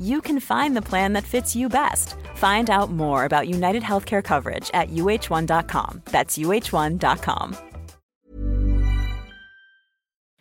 [0.00, 2.16] you can find the plan that fits you best.
[2.36, 6.02] Find out more about United Healthcare coverage at uh1.com.
[6.10, 7.54] That's uh1.com.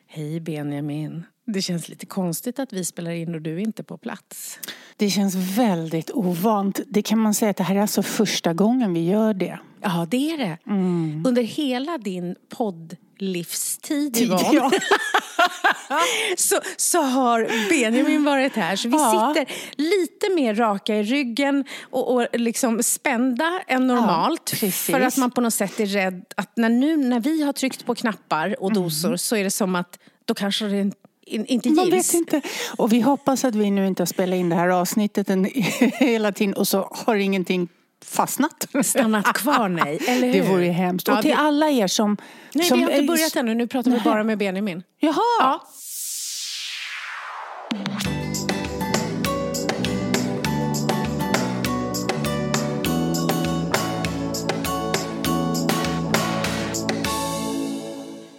[0.08, 1.24] Hej Benjamin.
[1.46, 4.60] Det känns lite konstigt att vi spelar in och du inte är på plats.
[4.98, 6.80] Det känns väldigt ovant.
[6.88, 9.60] Det kan man säga att det här är alltså första gången vi gör det.
[9.82, 10.58] Ja, det är det.
[11.30, 12.36] Under hela din
[13.18, 14.72] poddlivstid, Yvonne, Ja.
[16.38, 18.76] så, så har Benjamin varit här.
[18.76, 19.34] Så vi Ja.
[19.36, 24.52] sitter lite mer raka i ryggen och, och liksom spända än normalt.
[24.52, 24.86] precis.
[24.86, 27.86] för att man på något sätt är rädd att när, nu, när vi har tryckt
[27.86, 30.94] på knappar och dosor så är det som att då kanske det in,
[31.26, 32.10] in, inte Man gills.
[32.10, 32.42] vet inte.
[32.78, 35.46] Och vi hoppas att vi nu inte har spelat in det här avsnittet en,
[36.00, 37.68] hela tiden och så har ingenting
[38.06, 38.68] fastnat.
[38.84, 40.00] Stannat kvar, nej.
[40.08, 40.34] Eller hur?
[40.34, 41.08] Det vore ju hemskt.
[41.08, 42.18] Ja, och till det- alla er som...
[42.54, 43.56] Nej, som vi har inte börjat ännu.
[43.56, 44.04] Nu pratar vi Nej.
[44.06, 44.84] bara med Benjamin.
[45.00, 45.16] Jaha!
[45.40, 45.64] Ja.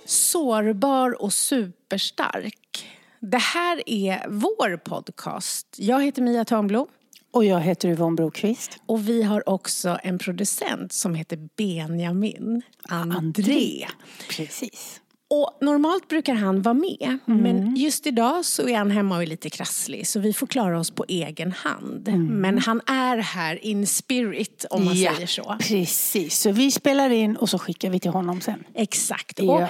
[0.04, 2.88] Sårbar och superstark.
[3.20, 5.66] Det här är vår podcast.
[5.78, 6.86] Jag heter Mia Törnblom
[7.30, 8.78] Och jag heter Yvonne Brokvist.
[8.86, 13.86] och vi har också en producent som heter Benjamin André.
[14.30, 15.00] Precis.
[15.30, 19.26] Och normalt brukar han vara med, men just idag så är han hemma och är
[19.26, 22.08] lite krasslig så vi får klara oss på egen hand.
[22.30, 25.56] Men han är här in spirit om man ja, säger så.
[25.60, 26.40] Precis.
[26.40, 28.64] Så vi spelar in och så skickar vi till honom sen.
[28.74, 29.38] Exakt.
[29.42, 29.44] Ja.
[29.44, 29.68] Och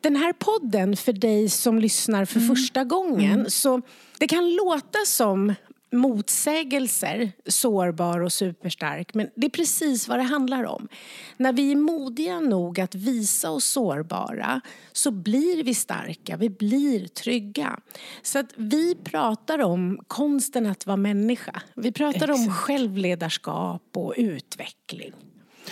[0.00, 3.82] den här podden, för dig som lyssnar för första gången, så
[4.18, 5.54] det kan låta som
[5.94, 10.88] motsägelser, sårbar och superstark, men det är precis vad det handlar om.
[11.36, 14.60] När vi är modiga nog att visa oss sårbara
[14.92, 17.80] så blir vi starka, vi blir trygga.
[18.22, 21.62] Så att vi pratar om konsten att vara människa.
[21.74, 25.12] Vi pratar om självledarskap och utveckling.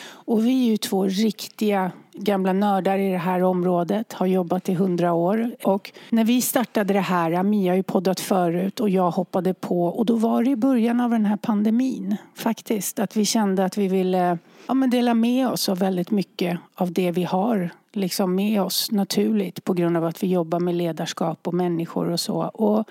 [0.04, 4.74] Och vi är ju två riktiga gamla nördar i det här området, har jobbat i
[4.74, 5.50] hundra år.
[5.64, 9.86] Och när vi startade det här, Mia har ju poddat förut och jag hoppade på
[9.86, 12.98] och då var det i början av den här pandemin faktiskt.
[12.98, 16.92] Att vi kände att vi ville ja, men dela med oss av väldigt mycket av
[16.92, 21.46] det vi har liksom med oss naturligt på grund av att vi jobbar med ledarskap
[21.46, 22.42] och människor och så.
[22.42, 22.88] Och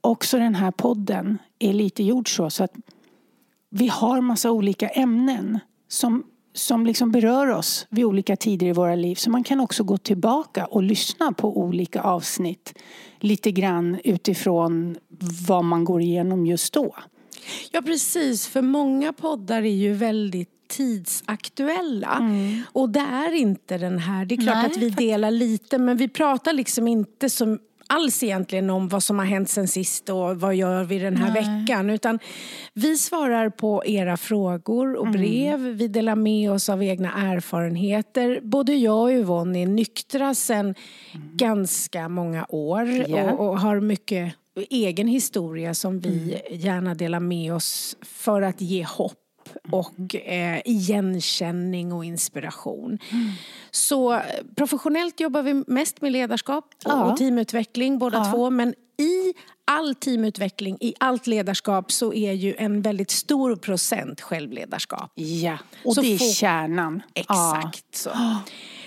[0.00, 2.72] också den här podden är lite gjord så, så att
[3.70, 8.94] vi har massa olika ämnen som, som liksom berör oss vid olika tider i våra
[8.94, 9.14] liv.
[9.14, 12.74] Så man kan också gå tillbaka och lyssna på olika avsnitt
[13.20, 14.96] lite grann utifrån
[15.48, 16.94] vad man går igenom just då.
[17.72, 18.46] Ja, precis.
[18.46, 22.30] För många poddar är ju väldigt tidsaktuella.
[22.72, 24.24] Och det är inte den här.
[24.24, 27.58] Det är klart Nej, att vi delar lite, men vi pratar liksom inte som
[27.94, 31.32] alls egentligen om vad som har hänt sen sist och vad gör vi den här
[31.34, 31.90] veckan.
[31.90, 32.18] Utan
[32.74, 35.60] vi svarar på era frågor och brev.
[35.60, 38.40] Vi delar med oss av egna erfarenheter.
[38.42, 40.74] Både jag och Yvonne är nyktra sedan
[41.32, 43.32] ganska många år Ja.
[43.32, 44.34] och, och har mycket
[44.70, 49.18] egen historia som vi gärna delar med oss för att ge hopp
[49.70, 52.98] och eh, igenkänning och inspiration.
[53.70, 54.20] Så eh,
[54.56, 57.04] professionellt jobbar vi mest med ledarskap och, Ja.
[57.04, 58.32] och teamutveckling båda Ja.
[58.32, 58.50] två.
[58.50, 58.68] Men
[58.98, 59.34] i
[59.64, 65.12] all teamutveckling, i allt ledarskap så är ju en väldigt stor procent självledarskap.
[65.14, 67.02] Ja, och Så det är få- kärnan.
[67.14, 68.10] Exakt så.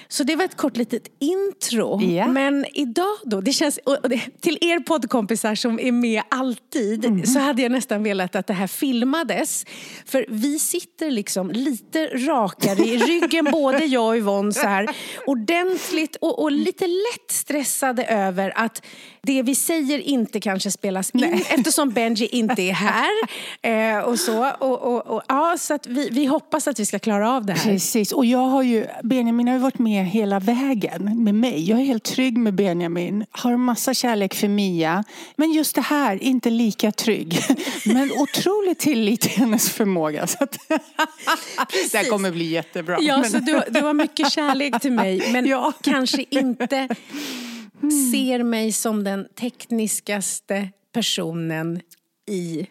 [0.08, 2.02] Så det var ett kort litet intro.
[2.02, 2.28] Ja.
[2.28, 7.26] Men idag då, det känns, och det, till er poddkompisar som är med alltid Mm.
[7.26, 9.66] så hade jag nästan velat att det här filmades.
[10.06, 14.90] För vi sitter liksom lite rakare i ryggen, både jag och Yvonne så här
[15.26, 18.86] ordentligt och, och lite lätt stressade över att
[19.22, 23.08] det vi säger inte kanske spelas in eftersom Benji inte är här.
[23.62, 24.52] Eh, och så.
[24.60, 27.54] Och, och, och, ja, så att vi, vi hoppas att vi ska klara av det
[27.54, 27.72] här.
[27.72, 31.70] Precis, och jag har ju, Benjamin har ju varit med hela vägen med mig.
[31.70, 35.04] Jag är helt trygg med Benjamin, har massa kärlek för Mia.
[35.36, 37.40] Men just det här, inte lika trygg.
[37.86, 40.28] Men otrolig tillit till hennes förmåga.
[40.28, 40.58] Så att
[41.92, 42.98] det här kommer bli jättebra.
[43.02, 45.74] Ja, Men- så du, du har mycket kärlek till mig men Ja.
[45.82, 46.88] kanske inte
[48.14, 51.82] ser mig som den tekniskaste personen
[52.30, 52.68] i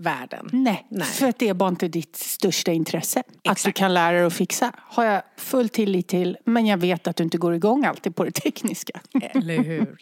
[0.00, 0.48] världen.
[0.52, 1.06] Nej, Nej.
[1.06, 3.22] för att det är bara inte ditt största intresse.
[3.48, 6.36] Att du kan lära dig att fixa har jag full tillit till.
[6.44, 9.00] Men jag vet att du inte går igång alltid på det tekniska.
[9.20, 9.96] Eller hur?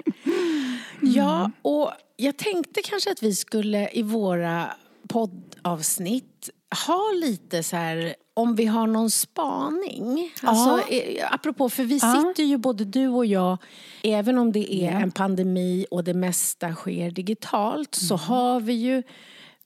[1.01, 4.67] Ja, och jag tänkte kanske att vi skulle i våra
[5.09, 6.51] poddavsnitt
[6.87, 10.33] ha lite så här om vi har någon spaning.
[10.43, 12.25] Alltså, eh, apropå, för vi Ja.
[12.29, 13.59] sitter ju både du och jag,
[14.03, 19.03] även om det är en pandemi och det mesta sker digitalt, så har vi ju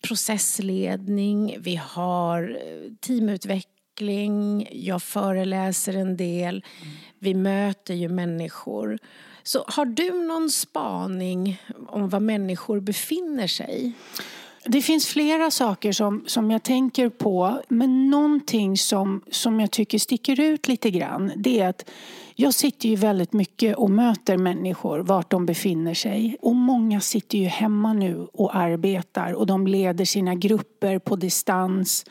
[0.03, 6.65] processledning, vi har eh, teamutveckling, jag föreläser en del,
[7.19, 8.99] vi möter ju människor.
[9.43, 13.93] Så har du någon spaning om var människor befinner sig?
[14.65, 17.63] Det finns flera saker som, som jag tänker på.
[17.69, 21.33] Men någonting som, som jag tycker sticker ut lite grann.
[21.37, 21.91] Det är att
[22.35, 26.37] jag sitter ju väldigt mycket och möter människor vart de befinner sig.
[26.41, 29.33] Och många sitter ju hemma nu och arbetar.
[29.33, 32.05] Och de leder sina grupper på distans.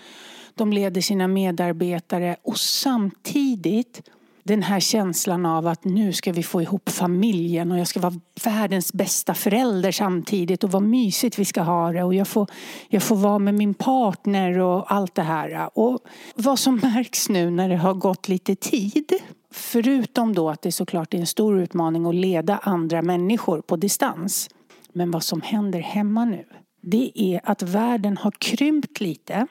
[0.56, 2.36] De leder sina medarbetare.
[2.44, 4.02] Och samtidigt
[4.44, 8.20] den här känslan av att nu ska vi få ihop familjen och jag ska vara
[8.44, 12.48] världens bästa förälder samtidigt och vad mysigt vi ska ha det och jag får,
[12.90, 15.70] jag får vara med min partner och allt det här.
[15.80, 16.00] Och
[16.36, 19.14] vad som märks nu när det har gått lite tid
[19.52, 24.50] förutom då att det såklart är en stor utmaning att leda andra människor på distans.
[24.94, 26.46] Men vad som händer hemma nu
[26.82, 29.48] det är att världen har krympt lite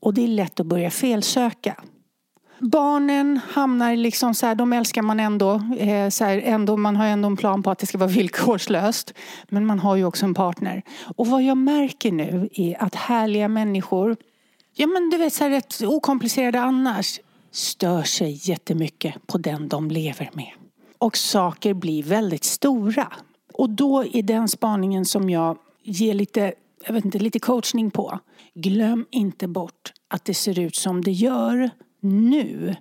[0.00, 1.82] och det är lätt att börja felsöka.
[2.58, 5.60] Barnen hamnar liksom så här, de älskar man ändå.
[5.78, 6.76] Eh, så här, ändå.
[6.76, 9.14] Man har ändå en plan på att det ska vara villkorslöst.
[9.48, 10.82] Men man har ju också en partner.
[11.16, 14.16] Och vad jag märker nu är att härliga människor,
[14.74, 17.20] ja men du vet så här rätt okomplicerade annars,
[17.56, 20.52] stör sig jättemycket på den de lever med.
[20.98, 23.12] Och saker blir väldigt stora.
[23.52, 26.54] Och då är den spaningen som jag ger lite,
[26.86, 28.18] jag vet inte, lite coachning på.
[28.54, 31.70] Glöm inte bort att det ser ut som det gör
[32.00, 32.76] nu.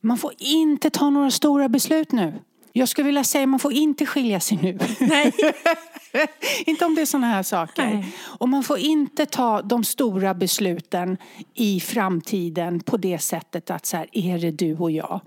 [0.00, 2.34] Man får inte ta några stora beslut nu.
[2.72, 4.78] Jag skulle vilja säga man får inte skilja sig nu.
[5.00, 5.32] Nej.
[6.66, 7.84] inte om det är sådana här saker.
[7.84, 8.14] Nej.
[8.38, 11.16] Och man får inte ta de stora besluten
[11.54, 15.20] i framtiden på det sättet att så här, är det du och jag?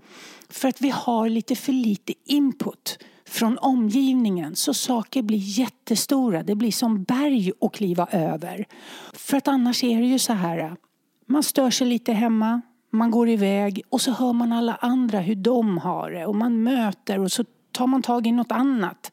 [0.49, 2.97] För att vi har lite för lite input
[3.27, 6.43] från omgivningen så saker blir jättestora.
[6.43, 8.65] Det blir som berg att kliva över.
[9.13, 10.75] För att annars är det ju så här,
[11.27, 12.61] man stör sig lite hemma,
[12.91, 16.63] man går iväg och så hör man alla andra hur de har det och man
[16.63, 19.11] möter och så tar man tag i något annat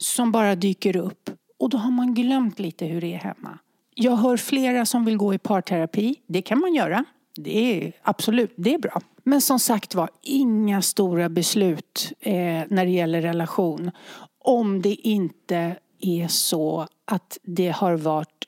[0.00, 3.58] som bara dyker upp och då har man glömt lite hur det är hemma.
[3.94, 6.16] Jag hör flera som vill gå i parterapi.
[6.26, 7.04] Det kan man göra.
[7.36, 9.00] Det är absolut, det är bra.
[9.22, 12.34] Men som sagt var, inga stora beslut eh,
[12.68, 13.90] när det gäller relation.
[14.38, 18.46] Om det inte är så att det har varit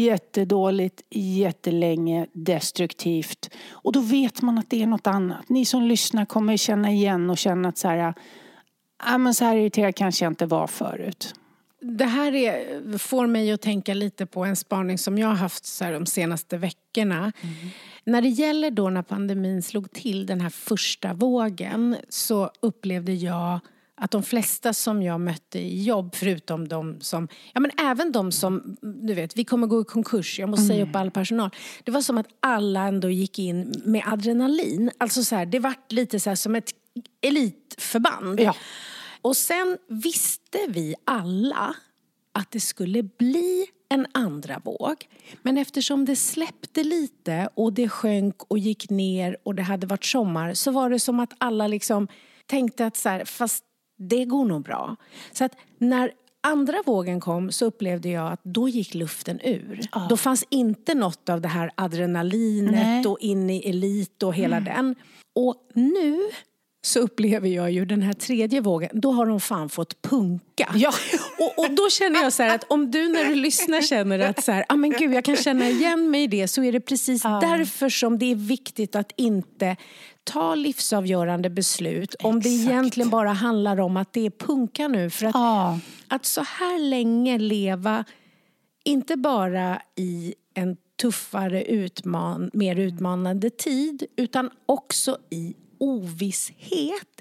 [0.00, 3.50] jättedåligt, jättelänge, destruktivt.
[3.70, 5.48] Och då vet man att det är något annat.
[5.48, 8.14] Ni som lyssnar kommer känna igen och känna att så här,
[8.98, 11.34] ah, men så här irriterad kanske jag inte var förut.
[11.80, 15.64] Det här är, får mig att tänka lite på en spaning som jag har haft
[15.64, 17.32] så här de senaste veckorna.
[18.04, 23.60] När det gäller då när pandemin slog till, den här första vågen, så upplevde jag
[24.00, 28.32] att de flesta som jag mötte i jobb, förutom de som, ja men även de
[28.32, 31.50] som, du vet, vi kommer gå i konkurs, jag måste säga upp all personal.
[31.84, 34.90] Det var som att alla ändå gick in med adrenalin.
[34.98, 36.70] Alltså så här, det var lite så här som ett
[37.20, 38.40] elitförband.
[38.40, 38.56] Ja.
[39.22, 41.74] Och sen visste vi alla
[42.32, 45.08] att det skulle bli en andra våg.
[45.42, 50.04] Men eftersom det släppte lite och det sjönk och gick ner och det hade varit
[50.04, 52.08] sommar så var det som att alla liksom
[52.46, 53.64] tänkte att så här, fast
[53.98, 54.96] det går nog bra.
[55.32, 59.80] Så att när andra vågen kom så upplevde jag att då gick luften ur.
[60.08, 63.06] Då fanns inte något av det här adrenalinet Nej.
[63.06, 64.94] och in i elit och hela den.
[65.34, 66.20] Och nu
[66.88, 70.72] så upplever jag ju den här tredje vågen, då har de fan fått punka.
[70.74, 70.92] Ja.
[71.38, 74.44] Och, och då känner jag så här att om du när du lyssnar känner att
[74.44, 76.80] så här, ah, men gud, jag kan känna igen mig i det så är det
[76.80, 79.76] precis därför som det är viktigt att inte
[80.24, 82.70] ta livsavgörande beslut om det Exakt.
[82.70, 85.10] egentligen bara handlar om att det är punka nu.
[85.10, 85.78] För att, Ja.
[86.08, 88.04] att så här länge leva,
[88.84, 97.20] inte bara i en tuffare, utman, mer utmanande tid utan också i ovisshet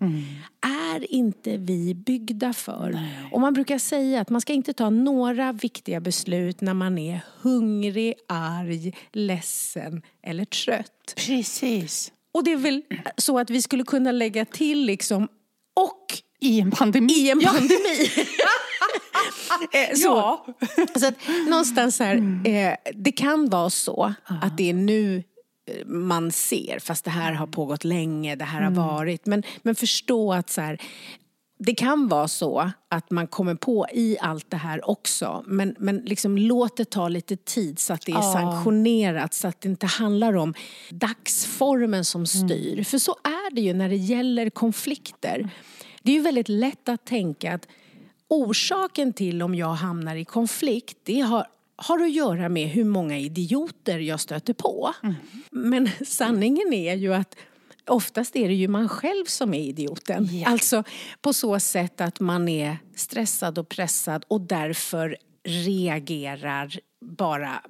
[0.61, 2.99] är inte vi byggda för.
[3.31, 7.19] Och man brukar säga att man ska inte ta några viktiga beslut när man är
[7.41, 11.13] hungrig, arg, ledsen eller trött.
[11.27, 12.11] Precis.
[12.33, 12.81] Och det är väl
[13.17, 15.27] så att vi skulle kunna lägga till liksom
[15.75, 16.05] och
[16.39, 17.13] I en pandemi.
[17.13, 18.09] i en pandemi.
[19.73, 20.45] Eh, så, Ja.
[20.99, 21.13] så att
[21.49, 25.23] någonstans här, eh, det kan vara så att det är nu
[25.85, 29.25] man ser, fast det här har pågått länge, det här har varit.
[29.25, 30.81] Men, men förstå att så här,
[31.59, 35.43] det kan vara så att man kommer på i allt det här också.
[35.47, 38.33] Men, men liksom låt det ta lite tid så att det är Ja.
[38.33, 39.33] sanktionerat.
[39.33, 40.53] Så att det inte handlar om
[40.89, 42.83] dagsformen som styr.
[42.83, 45.49] För så är det ju när det gäller konflikter.
[46.03, 47.67] Det är ju väldigt lätt att tänka att
[48.27, 53.17] orsaken till om jag hamnar i konflikt, det har har att göra med hur många
[53.17, 54.93] idioter jag stöter på.
[55.51, 57.35] Men sanningen är ju att
[57.87, 60.29] oftast är det ju man själv som är idioten.
[60.31, 60.47] Ja.
[60.47, 60.83] Alltså
[61.21, 67.61] på så sätt att man är stressad och pressad och därför reagerar bara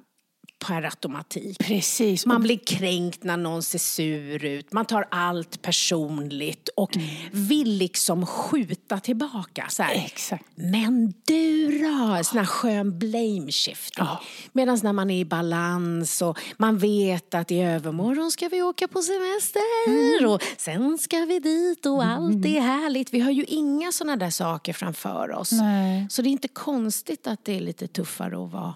[0.58, 1.58] per automatik.
[1.58, 2.26] Precis.
[2.26, 4.72] Man blir kränkt när någon ser sur ut.
[4.72, 6.90] Man tar allt personligt och
[7.32, 9.66] vill liksom skjuta tillbaka.
[9.68, 9.94] Så här.
[9.94, 10.44] Exakt.
[10.54, 12.24] Men du då?
[12.24, 14.04] Sån här skön blame shifting.
[14.52, 18.88] Medan när man är i balans och man vet att i övermorgon ska vi åka
[18.88, 23.14] på semester och sen ska vi dit och allt är härligt.
[23.14, 25.52] Vi har ju inga såna där saker framför oss.
[25.52, 26.06] Nej.
[26.10, 28.74] Så det är inte konstigt att det är lite tuffare att vara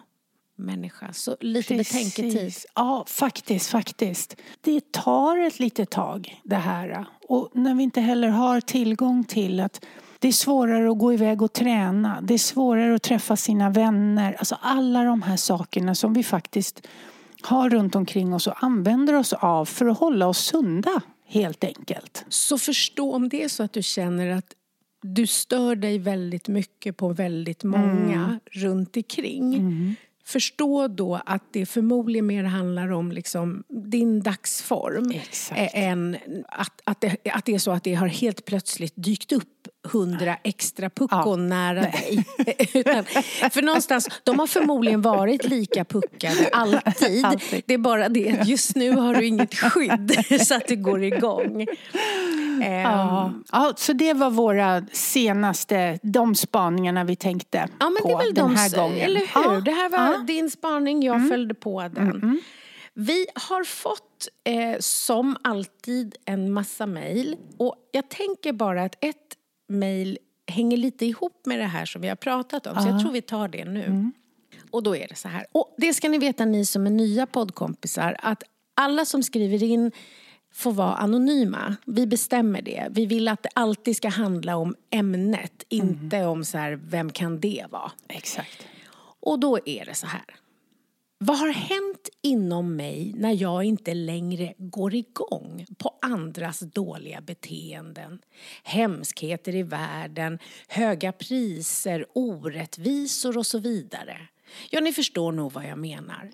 [0.56, 1.12] människa.
[1.12, 2.32] Så lite betänketid.
[2.32, 2.66] Precis.
[2.74, 4.36] Ja, faktiskt, faktiskt.
[4.60, 7.06] Det tar ett litet tag det här.
[7.28, 9.84] Och när vi inte heller har tillgång till att
[10.18, 12.20] det är svårare att gå iväg och träna.
[12.20, 14.32] Det är svårare att träffa sina vänner.
[14.32, 16.86] Alltså alla de här sakerna som vi faktiskt
[17.42, 22.24] har runt omkring oss och använder oss av för att hålla oss sunda, helt enkelt.
[22.28, 24.54] Så förstå om det är så att du känner att
[25.02, 29.96] du stör dig väldigt mycket på väldigt många runt omkring.
[30.24, 35.10] Förstå då att det förmodligen mer handlar om liksom din dagsform.
[35.10, 35.60] Exakt.
[35.60, 36.16] ä- Än
[36.48, 40.36] att, att, det, att det är så att det har helt plötsligt dykt upp hundra
[40.44, 41.36] extra puckon Ja.
[41.36, 42.24] nära dig.
[42.74, 43.04] Utan,
[43.50, 47.24] för någonstans, de har förmodligen varit lika puckade alltid.
[47.24, 47.62] Alltid.
[47.66, 51.02] Det är bara det att just nu har du inget skydd så att det går
[51.02, 51.62] igång.
[52.62, 53.32] Ehm, Ja.
[53.52, 58.18] ja, så det var våra senaste, de spaningarna vi tänkte Ja, men på det är
[58.18, 58.98] väl den de, här gången.
[59.00, 59.28] Eller hur?
[59.54, 60.14] Ja, Det här var ja.
[60.14, 60.26] Mm.
[60.26, 62.40] din spaning, jag följde på den.
[62.94, 67.36] Vi har fått, eh, som alltid, en massa mejl.
[67.58, 69.16] Och jag tänker bara att ett
[69.72, 72.82] mejl hänger lite ihop med det här som vi har pratat om.
[72.82, 73.84] Så jag tror vi tar det nu.
[73.84, 74.12] Mm.
[74.70, 75.46] Och då är det så här.
[75.52, 78.42] Och det ska ni veta, ni som är nya poddkompisar, att
[78.74, 79.92] alla som skriver in
[80.52, 81.76] får vara anonyma.
[81.86, 82.86] Vi bestämmer det.
[82.90, 87.40] Vi vill att det alltid ska handla om ämnet, inte om så här, vem kan
[87.40, 87.92] det vara?
[88.08, 88.66] Exakt.
[89.20, 90.24] Och då är det så här.
[91.24, 98.18] Vad har hänt inom mig när jag inte längre går igång på andras dåliga beteenden?
[98.62, 100.38] Hemskheter i världen,
[100.68, 104.28] höga priser, orättvisor och så vidare.
[104.70, 106.30] Ja, ni förstår nog vad jag menar.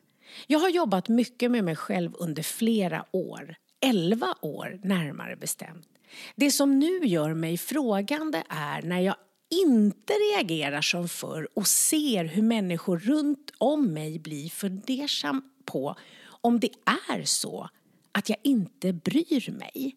[0.47, 3.57] Jag har jobbat mycket med mig själv under flera år.
[3.80, 5.88] Elva år närmare bestämt.
[6.37, 9.16] Det som nu gör mig frågande är när jag
[9.50, 15.96] inte reagerar som förr och ser hur människor runt om mig blir fundersam på
[16.40, 16.70] om det
[17.08, 17.68] är så
[18.12, 19.96] att jag inte bryr mig.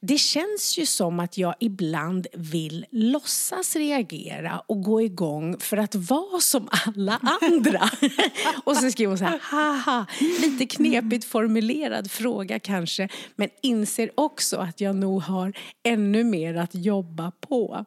[0.00, 5.94] Det känns ju som att jag ibland vill låtsas reagera och gå igång för att
[5.94, 7.90] vara som alla andra.
[8.64, 10.06] och så skriver hon så här, haha,
[10.40, 16.74] lite knepigt formulerad fråga kanske, men inser också att jag nog har ännu mer att
[16.74, 17.84] jobba på.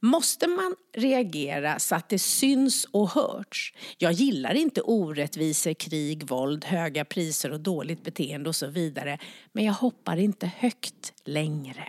[0.00, 3.74] Måste man reagera så att det syns och hörts?
[3.98, 9.18] Jag gillar inte orättvisor, krig, våld, höga priser och dåligt beteende och så vidare.
[9.52, 11.88] Men jag hoppar inte högt längre.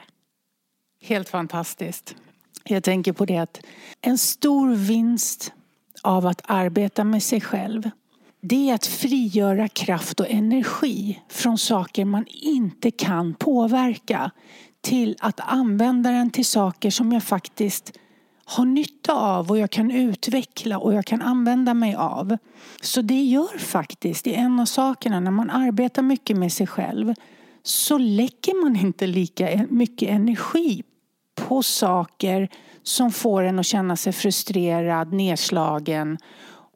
[1.01, 2.15] Helt fantastiskt.
[2.63, 3.61] Jag tänker på det att
[4.01, 5.53] en stor vinst
[6.03, 7.89] av att arbeta med sig själv
[8.41, 14.31] det är att frigöra kraft och energi från saker man inte kan påverka
[14.88, 17.94] till att använda den till saker som jag faktiskt
[18.46, 22.38] har nytta av och jag kan utveckla och jag kan använda mig av.
[22.82, 26.67] Så det gör faktiskt, det är en av sakerna, när man arbetar mycket med sig
[26.67, 27.13] själv
[27.63, 30.84] så lägger man inte lika mycket energi
[31.36, 32.50] på saker
[32.84, 36.17] som får en att känna sig frustrerad, nedslagen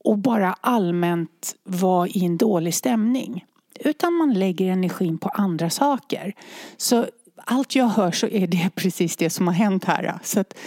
[0.03, 3.45] och bara allmänt vara i en dålig stämning.
[3.79, 6.33] Utan man lägger energin på andra saker.
[6.77, 7.05] Så
[7.45, 10.19] allt jag hör så är det precis det som har hänt här.
[10.23, 10.57] Så att,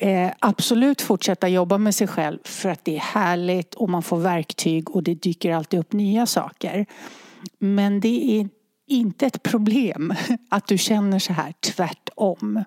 [0.00, 4.18] eh, absolut fortsätta jobba med sig själv för att det är härligt och man får
[4.18, 6.86] verktyg och det dyker alltid upp nya saker.
[7.58, 8.48] Men det är
[8.86, 10.14] inte ett problem
[10.50, 12.64] att du känner så här, tvärtom.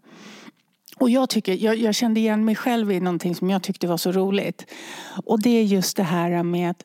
[0.97, 3.97] Och jag, tycker, jag, jag, kände igen mig själv i någonting som jag tyckte var
[3.97, 4.65] så roligt.
[5.25, 6.83] Och det är just det här med att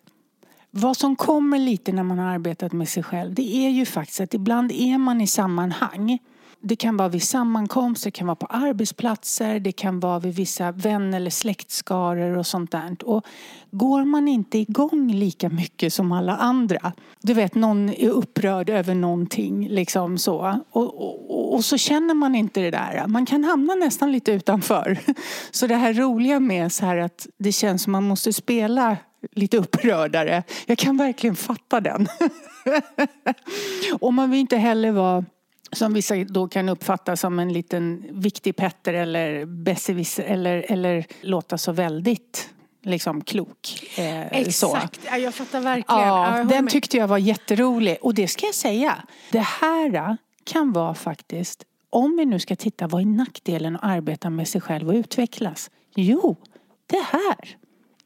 [0.70, 4.20] vad som kommer lite när man har arbetat med sig själv det är ju faktiskt
[4.20, 6.18] att ibland är man i sammanhang
[6.66, 10.72] det kan vara vid sammankomster, det kan vara på arbetsplatser, det kan vara vid vissa
[10.72, 12.96] vän eller släktskaror och sånt där.
[13.04, 13.26] Och
[13.70, 16.92] går man inte igång lika mycket som alla andra,
[17.22, 22.34] du vet någon är upprörd över någonting liksom så och, och, och så känner man
[22.34, 23.06] inte det där.
[23.06, 24.98] Man kan hamna nästan lite utanför.
[25.50, 28.96] Så det här roliga med så här att det känns som man måste spela
[29.32, 30.42] lite upprördare.
[30.66, 32.08] Jag kan verkligen fatta den.
[34.00, 35.24] och man vill inte heller vara
[35.74, 41.58] som vissa då kan uppfatta som en liten viktig Petter eller besserwisser eller, eller låta
[41.58, 42.48] så väldigt
[42.82, 43.88] liksom klok.
[43.96, 45.08] Eh, Exakt, så.
[45.10, 46.00] Ja, jag fattar verkligen.
[46.00, 49.02] Ja, ja den tyckte jag var jätterolig och det ska jag säga.
[49.32, 54.30] Det här kan vara faktiskt, om vi nu ska titta, vad är nackdelen att arbeta
[54.30, 55.70] med sig själv och utvecklas?
[55.94, 56.36] Jo,
[56.86, 57.56] det här.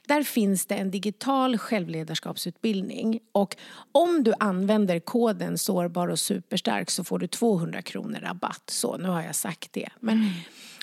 [0.07, 3.55] där finns det en digital självledarskapsutbildning och
[3.91, 8.63] om du använder koden sårbar och superstark så får du 200 kronor rabatt.
[8.69, 9.89] Så, nu har jag sagt det.
[9.99, 10.29] Men, mm.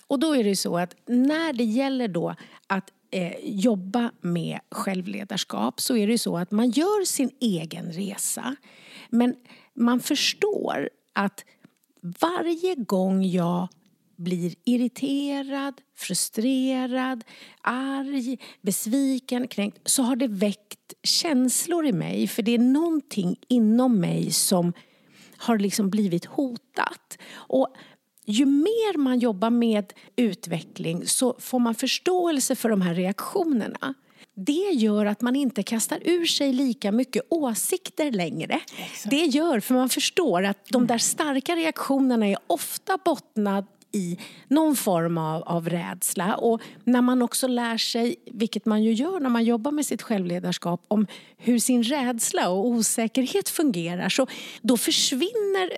[0.06, 2.34] Och då är det så att när det gäller då
[2.66, 8.56] att eh, jobba med självledarskap så är det så att man gör sin egen resa.
[9.10, 9.34] Men
[9.74, 11.44] man förstår att
[12.00, 13.68] varje gång jag
[14.18, 17.24] blir irriterad, frustrerad,
[17.60, 22.26] arg, besviken, kränkt så har det väckt känslor i mig.
[22.26, 24.72] För det är någonting inom mig som
[25.36, 27.18] har liksom blivit hotat.
[27.32, 27.68] Och
[28.24, 33.94] ju mer man jobbar med utveckling så får man förståelse för de här reaktionerna.
[34.34, 38.60] Det gör att man inte kastar ur sig lika mycket åsikter längre.
[38.78, 39.10] Exakt.
[39.10, 44.76] Det gör, för man förstår att de där starka reaktionerna är ofta bottnade i någon
[44.76, 46.36] form av, av rädsla.
[46.36, 50.02] Och när man också lär sig, vilket man ju gör när man jobbar med sitt
[50.02, 54.26] självledarskap, om hur sin rädsla och osäkerhet fungerar, så
[54.62, 55.70] då försvinner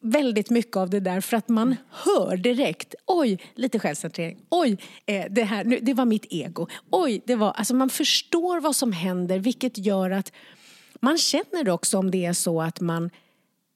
[0.00, 5.24] väldigt mycket av det där för att man hör direkt, oj, lite självcentrering, oj, eh,
[5.30, 9.38] det här, det var mitt ego, oj, det var, alltså man förstår vad som händer
[9.38, 10.32] vilket gör att
[11.00, 13.10] man känner också om det är så att man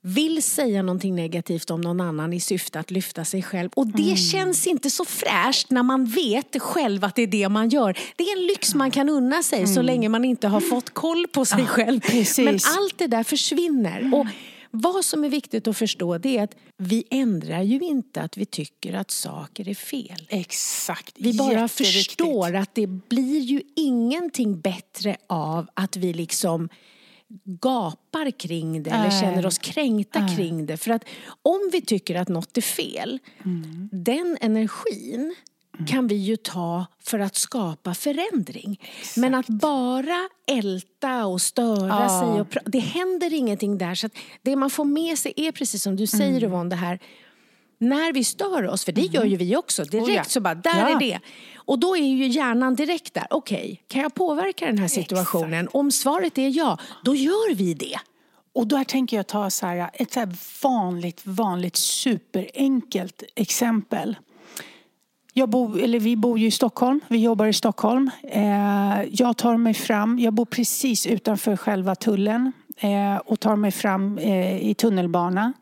[0.03, 3.71] vill säga någonting negativt om någon annan i syfte att lyfta sig själv.
[3.75, 4.17] Och det mm.
[4.17, 7.99] känns inte så fräscht när man vet själv att det är det man gör.
[8.17, 9.75] Det är en lyx man kan unna sig mm.
[9.75, 12.01] så länge man inte har fått koll på sig ja, själv.
[12.01, 12.39] Precis.
[12.39, 14.01] Men allt det där försvinner.
[14.01, 14.15] Mm.
[14.15, 14.27] Och
[14.71, 18.47] vad som är viktigt att förstå det är att vi ändrar ju inte att vi
[18.47, 20.27] tycker att saker är fel.
[20.29, 21.15] Exakt.
[21.19, 26.69] Vi bara förstår att det blir ju ingenting bättre av att vi liksom
[27.45, 30.37] gapar kring det eller känner oss kränkta äh.
[30.37, 30.77] kring det.
[30.77, 31.05] För att
[31.43, 33.89] om vi tycker att något är fel, mm.
[33.93, 35.35] den energin
[35.89, 38.81] kan vi ju ta för att skapa förändring.
[39.17, 42.21] Men att bara älta och störa Ja.
[42.21, 43.95] sig, och det händer ingenting där.
[43.95, 44.09] Så
[44.43, 46.45] det man får med sig är precis som du säger Mm.
[46.45, 46.99] Yvonne, det här
[47.83, 50.25] när vi stör oss, för det gör ju vi också, direkt Oh ja.
[50.25, 50.89] så bara, där Ja.
[50.89, 51.21] är det.
[51.57, 55.69] Och då är ju hjärnan direkt där, okej, kan jag påverka den här situationen?
[55.73, 57.97] Om svaret är ja, då gör vi det.
[58.55, 60.29] Och där tänker jag ta så här, ett så här
[60.63, 64.17] vanligt, vanligt superenkelt exempel.
[65.33, 68.11] Jag bor, eller vi bor ju i Stockholm, vi jobbar i Stockholm.
[68.23, 73.71] Eh, jag tar mig fram, jag bor precis utanför själva tullen eh, och tar mig
[73.71, 75.53] fram eh, i tunnelbana.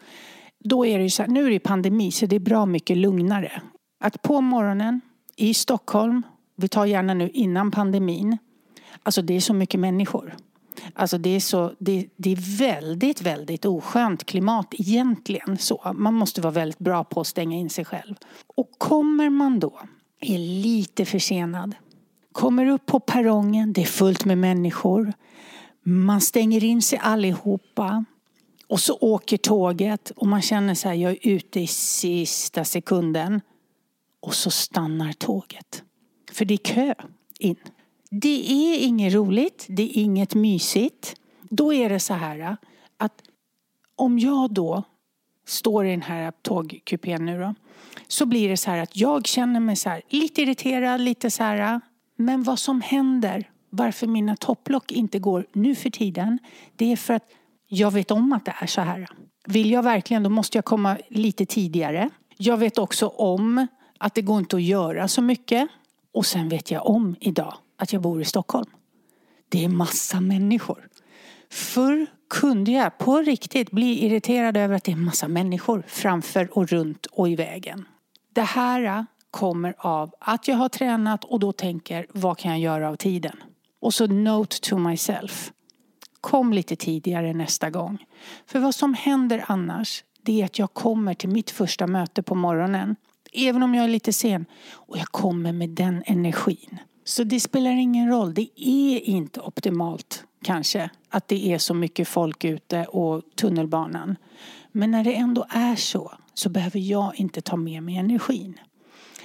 [0.64, 2.96] Då är det ju så här, nu är det pandemi så det är bra mycket
[2.96, 3.62] lugnare.
[4.00, 5.00] Att på morgonen
[5.36, 6.22] i Stockholm,
[6.56, 8.38] vi tar gärna nu innan pandemin,
[9.02, 10.36] alltså det är så mycket människor.
[10.94, 15.58] Alltså det är, så, det, det är väldigt, väldigt oskönt klimat egentligen.
[15.58, 15.92] Så.
[15.94, 18.14] Man måste vara väldigt bra på att stänga in sig själv.
[18.56, 19.80] Och kommer man då,
[20.20, 21.74] är lite försenad,
[22.32, 25.12] kommer upp på perrongen, det är fullt med människor.
[25.82, 28.04] Man stänger in sig allihopa.
[28.70, 33.40] Och så åker tåget och man känner så här, jag är ute i sista sekunden.
[34.20, 35.82] Och så stannar tåget.
[36.32, 36.94] För det är kö
[37.38, 37.56] in.
[38.10, 41.16] Det är inget roligt, det är inget mysigt.
[41.42, 42.56] Då är det så här
[42.96, 43.22] att
[43.96, 44.82] om jag då
[45.46, 47.54] står i den här tågkupén nu då.
[48.08, 51.42] Så blir det så här att jag känner mig så här, lite irriterad, lite så
[51.42, 51.80] här.
[52.16, 56.38] Men vad som händer, varför mina topplock inte går nu för tiden.
[56.76, 57.30] Det är för att
[57.72, 59.08] jag vet om att det är så här.
[59.46, 62.10] Vill jag verkligen, då måste jag komma lite tidigare.
[62.36, 63.66] Jag vet också om
[63.98, 65.68] att det går inte att göra så mycket.
[66.12, 68.70] Och sen vet jag om idag att jag bor i Stockholm.
[69.48, 70.88] Det är massa människor.
[71.50, 76.68] Förr kunde jag på riktigt bli irriterad över att det är massa människor framför och
[76.68, 77.88] runt och i vägen.
[78.32, 82.88] Det här kommer av att jag har tränat och då tänker vad kan jag göra
[82.88, 83.36] av tiden?
[83.80, 85.52] Och så note to myself.
[86.20, 88.06] Kom lite tidigare nästa gång.
[88.46, 92.34] För vad som händer annars det är att jag kommer till mitt första möte på
[92.34, 92.96] morgonen.
[93.32, 94.46] Även om jag är lite sen.
[94.72, 96.78] Och jag kommer med den energin.
[97.04, 98.34] Så det spelar ingen roll.
[98.34, 104.16] Det är inte optimalt kanske att det är så mycket folk ute och tunnelbanan.
[104.72, 108.60] Men när det ändå är så så behöver jag inte ta med mig energin.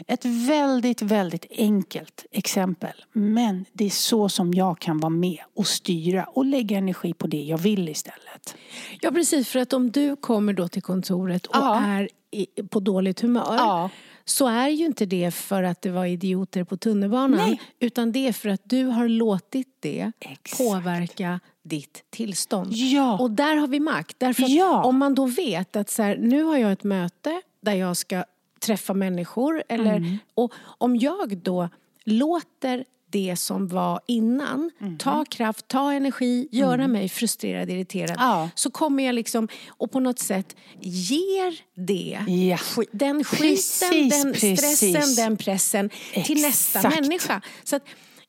[0.08, 2.94] Ett väldigt, väldigt enkelt exempel.
[3.14, 7.28] Men det är så som jag kan vara med och styra och lägga energi på
[7.28, 8.56] det jag vill istället.
[9.02, 9.50] Ja, precis.
[9.50, 11.82] För att om du kommer då till kontoret och Ja.
[11.84, 12.08] är
[12.70, 13.90] på dåligt humör Ja.
[14.26, 17.62] så är ju inte det för att det var idioter på tunnelbanan Nej.
[17.80, 20.58] utan det är för att du har låtit det Exakt.
[20.58, 22.74] påverka ditt tillstånd.
[22.74, 23.18] Ja.
[23.20, 24.16] Och där har vi makt.
[24.20, 27.74] Därför att om man då vet att så här, nu har jag ett möte där
[27.74, 28.24] jag ska
[28.60, 30.18] träffa människor eller, Mm.
[30.36, 31.70] och om jag då
[32.06, 34.98] låter det som var innan Mm.
[34.98, 38.50] ta kraft, ta energi, göra mig frustrerad, irriterad Ja.
[38.56, 42.58] så kommer jag liksom och på något sätt ger det Ja.
[42.92, 44.60] den skiten, Precis, den precis.
[44.60, 45.90] stressen, den pressen
[46.26, 47.00] till nästa Exakt.
[47.02, 47.42] människa.
[47.64, 47.84] Så att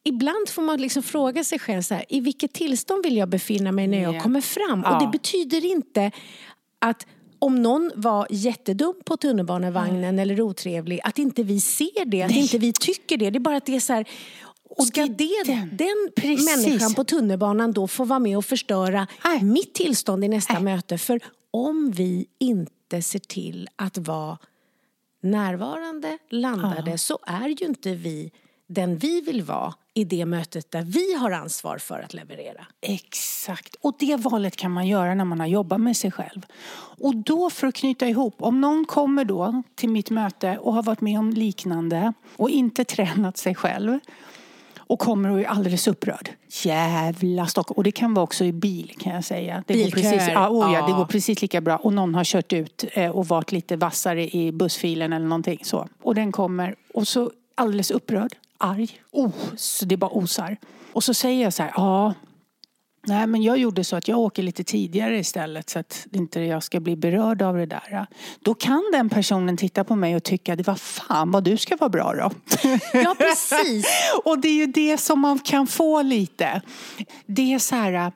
[0.05, 3.73] ibland får man liksom fråga sig själv så här, i vilket tillstånd vill jag befinna
[3.73, 4.21] mig när jag Ja.
[4.21, 4.83] kommer fram?
[4.85, 4.95] Ja.
[4.97, 6.11] Och det betyder inte
[6.79, 7.07] att
[7.47, 12.41] om någon var jättedum på tunnelbanevagnen eller otrevlig, att inte vi ser det, att Nej.
[12.41, 13.31] inte vi tycker det.
[13.31, 14.09] Det är bara att det är så här,
[14.71, 15.77] och ska det den.
[15.77, 16.11] den
[16.45, 19.43] människan på tunnelbanan då få vara med och förstöra Nej.
[19.43, 20.63] mitt tillstånd i nästa Nej.
[20.63, 20.99] möte?
[20.99, 24.39] För om vi inte ser till att vara
[25.23, 28.33] närvarande, landade, så är ju inte vi
[28.67, 32.67] den vi vill vara i det mötet där vi har ansvar för att leverera.
[32.81, 33.75] Exakt.
[33.81, 36.43] Och det valet kan man göra när man har jobbat med sig själv.
[37.01, 40.83] Och då för att knyta ihop, om någon kommer då till mitt möte och har
[40.83, 43.99] varit med om liknande och inte tränat sig själv
[44.79, 46.31] och kommer och är alldeles upprörd.
[46.63, 47.77] Jävla Stockholm.
[47.77, 49.65] Och det kan vara också i bil kan jag säga.
[49.67, 50.13] Det går Bilköer.
[50.13, 50.97] precis, ja, oh ja, det Ja.
[50.97, 51.77] går precis lika bra.
[51.77, 55.89] Och någon har kört ut eh, och varit lite vassare i bussfilen eller någonting så.
[56.03, 59.01] Och den kommer och så alldeles upprörd, arg.
[59.13, 60.57] Oh, så det bara osar.
[60.93, 62.15] Och så säger jag så här, ja
[63.09, 66.63] Nej, men jag gjorde så att jag åker lite tidigare istället så att inte jag
[66.63, 68.07] ska bli berörd av det där.
[68.41, 71.77] Då kan den personen titta på mig och tycka, det var fan vad du ska
[71.77, 72.31] vara bra då.
[72.93, 73.87] Ja, precis.
[74.25, 76.63] och det är ju det som man kan få lite.
[77.27, 78.13] Det är så här,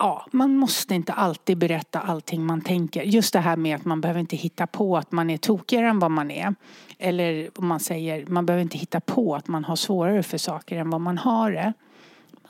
[0.00, 3.02] ja, man måste inte alltid berätta allting man tänker.
[3.02, 5.98] Just det här med att man behöver inte hitta på att man är tokigare än
[5.98, 6.54] vad man är.
[6.98, 10.76] Eller om man säger, man behöver inte hitta på att man har svårare för saker
[10.76, 11.72] än vad man har det.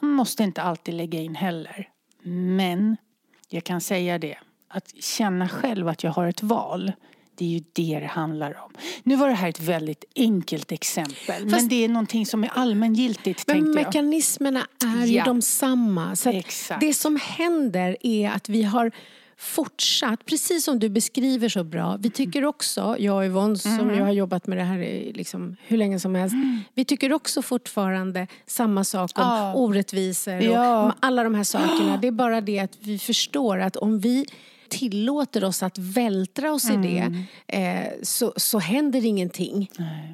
[0.01, 1.89] Man måste inte alltid lägga in heller.
[2.57, 2.97] Men
[3.49, 4.37] jag kan säga det,
[4.69, 6.93] att känna själv att jag har ett val.
[7.41, 8.73] Det är ju det det handlar om.
[9.03, 11.47] Nu var det här ett väldigt enkelt exempel.
[11.47, 13.87] men det är någonting som är allmängiltigt Men tänkte jag.
[13.87, 14.67] mekanismerna
[15.03, 15.25] är ju Ja.
[15.25, 16.17] de samma.
[16.17, 16.43] Så
[16.81, 18.91] det som händer är att vi har
[19.39, 21.97] fortsatt, precis som du beskriver så bra.
[22.01, 23.97] Vi tycker också, jag och Yvonne som Mm.
[23.99, 24.79] jag har jobbat med det här
[25.15, 26.35] liksom hur länge som helst.
[26.75, 29.55] Vi tycker också fortfarande samma sak om Ja.
[29.55, 30.95] orättvisor och Ja.
[31.01, 31.97] alla de här sakerna.
[32.03, 34.27] Det är bara det att vi förstår att om vi
[34.71, 36.85] tillåter oss att vältra oss Mm.
[36.85, 36.89] i
[37.47, 39.71] det eh, så, så händer ingenting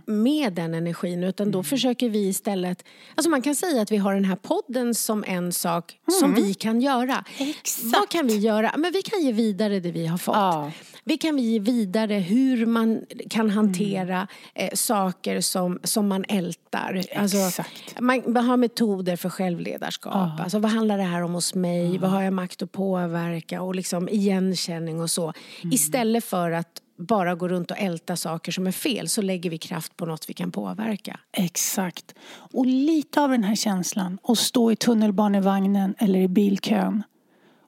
[0.06, 1.24] med den energin.
[1.24, 1.52] Utan Mm.
[1.52, 2.84] då försöker vi istället...
[3.14, 6.54] Alltså man kan säga att vi har den här podden som en sak som vi
[6.54, 7.24] kan göra.
[7.38, 7.50] Mm.
[7.60, 7.84] Exakt.
[7.84, 8.74] Vad kan vi göra?
[8.78, 10.34] Men vi kan ge vidare det vi har fått.
[10.36, 10.72] Ja.
[11.08, 17.02] Vi kan ge vidare hur man kan hantera eh, saker som, som man ältar.
[17.16, 18.00] Alltså, Exakt.
[18.00, 20.40] man, har metoder för självledarskap.
[20.40, 21.98] Alltså, vad handlar det här om hos mig?
[21.98, 23.62] Vad har jag makt att påverka?
[23.62, 25.32] Och liksom igenkänning och så.
[25.72, 29.58] Istället för att bara gå runt och älta saker som är fel så lägger vi
[29.58, 31.20] kraft på något vi kan påverka.
[31.32, 32.14] Exakt.
[32.52, 37.02] Och lite av den här känslan, att stå i tunnelbanevagnen eller i bilkön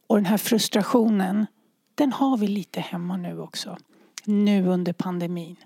[0.06, 1.46] och den här frustrationen,
[1.98, 3.76] den har vi lite hemma nu också.
[4.24, 5.56] Nu under pandemin.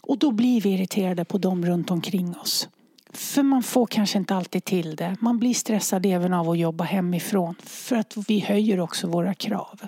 [0.00, 2.68] Och då blir vi irriterade på dem runt omkring oss.
[3.12, 5.16] För man får kanske inte alltid till det.
[5.20, 7.54] Man blir stressad även av att jobba hemifrån.
[7.62, 9.80] För att vi höjer också våra krav.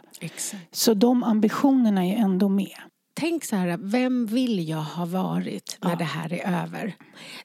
[0.73, 2.79] Så de ambitionerna är ändå med.
[3.15, 6.97] Tänk så här, vem vill jag ha varit när det här är över?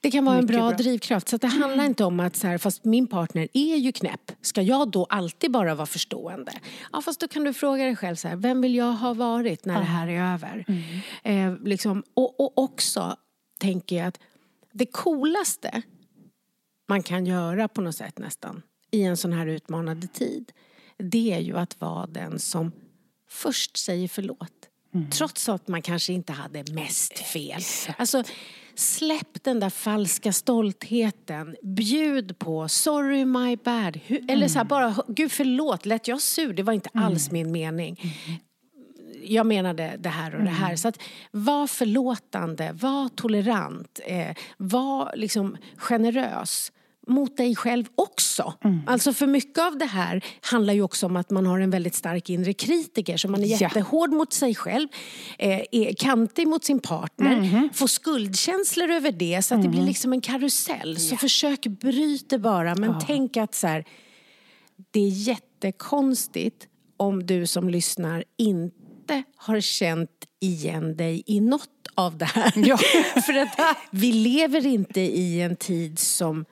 [0.01, 0.77] Det kan vara en Mycket bra, bra.
[0.77, 1.29] drivkraft.
[1.29, 4.61] Så det handlar inte om att så här, fast min partner är ju knäpp, ska
[4.61, 6.51] jag då alltid bara vara förstående?
[6.91, 9.65] Ja, fast då kan du fråga dig själv så här, vem vill jag ha varit
[9.65, 10.65] när det här är över?
[11.23, 13.15] Eh, liksom, och, och också
[13.59, 14.19] tänker jag att
[14.73, 15.81] det coolaste
[16.87, 20.51] man kan göra på något sätt nästan i en sån här utmanande tid
[20.97, 22.71] det är ju att vara den som
[23.29, 24.66] först säger förlåt.
[25.11, 27.61] Trots att man kanske inte hade mest fel.
[27.97, 28.23] Alltså,
[28.75, 31.55] släpp den där falska stoltheten.
[31.63, 33.99] Bjud på sorry my bad.
[34.07, 36.53] Hu- Eller så här, bara gud förlåt, lät jag sur?
[36.53, 37.99] Det var inte alls min mening
[39.23, 40.75] jag menade det här och det här.
[40.75, 40.99] Så att
[41.31, 46.71] var förlåtande, var tolerant, eh, var liksom generös
[47.07, 48.53] mot dig själv också.
[48.87, 51.95] Alltså för mycket av det här handlar ju också om att man har en väldigt
[51.95, 53.57] stark inre kritiker så man är Ja.
[53.57, 54.87] jättehård mot sig själv,
[55.39, 60.13] eh, är kantig mot sin partner, får skuldkänslor över det så att det blir liksom
[60.13, 60.97] en karusell.
[60.99, 63.85] Så försök bryta bara men tänk att så här,
[64.91, 66.67] det är jättekonstigt
[66.97, 70.09] om du som lyssnar inte har känt
[70.41, 72.53] igen dig i något av det här.
[72.55, 72.77] Ja.
[73.25, 76.45] För att vi lever inte i en tid som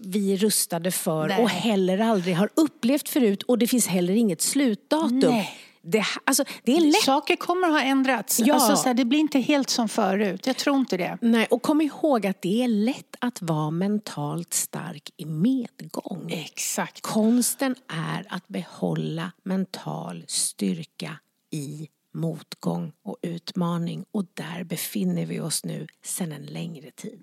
[0.00, 1.42] vi är rustade för Nej.
[1.42, 5.18] och heller aldrig har upplevt förut och det finns heller inget slutdatum.
[5.18, 5.58] Nej.
[5.82, 8.40] Det, alltså, det är lätt Saker kommer att ha ändrats.
[8.40, 8.54] Ja.
[8.54, 10.46] Alltså, så här, det blir inte helt som förut.
[10.46, 11.18] Jag tror inte det.
[11.20, 16.30] Nej, och kom ihåg att det är lätt att vara mentalt stark i medgång.
[16.30, 17.00] Exakt.
[17.00, 21.18] Konsten är att behålla mental styrka
[21.50, 24.04] i motgång och utmaning.
[24.10, 27.22] Och där befinner vi oss nu sedan en längre tid.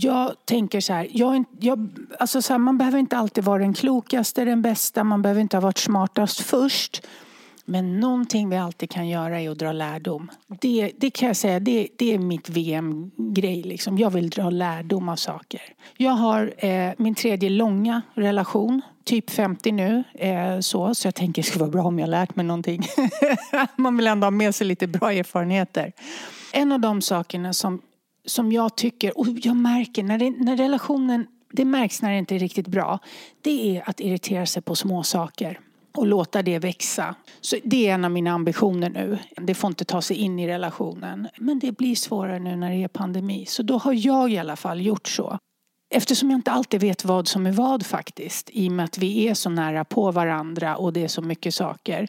[0.00, 3.74] Jag tänker så här, jag, jag, alltså så här, man behöver inte alltid vara den
[3.74, 7.02] klokaste, den bästa, man behöver inte ha varit smartast först.
[7.70, 10.30] Men någonting vi alltid kan göra är att dra lärdom.
[10.46, 13.62] Det, det kan jag säga, det, det är mitt VM-grej.
[13.62, 13.98] Liksom.
[13.98, 15.60] Jag vill dra lärdom av saker.
[15.96, 20.04] Jag har eh, min tredje långa relation, typ 50 nu.
[20.14, 22.82] Eh, så, så jag tänker det skulle vara bra om jag lärt mig någonting.
[23.76, 25.92] Man vill ändå ha med sig lite bra erfarenheter.
[26.52, 27.80] En av de sakerna som
[28.28, 32.34] som jag tycker, och jag märker när, det, när relationen det märks när det inte
[32.34, 32.98] är riktigt bra,
[33.42, 35.60] det är att irritera sig på små saker
[35.96, 37.14] och låta det växa.
[37.40, 39.18] Så det är en av mina ambitioner nu.
[39.36, 41.28] Det får inte ta sig in i relationen.
[41.38, 43.46] Men det blir svårare nu när det är pandemi.
[43.46, 45.38] Så då har jag i alla fall gjort så.
[45.90, 48.50] Eftersom jag inte alltid vet vad som är vad faktiskt.
[48.52, 51.54] I och med att vi är så nära på varandra och det är så mycket
[51.54, 52.08] saker.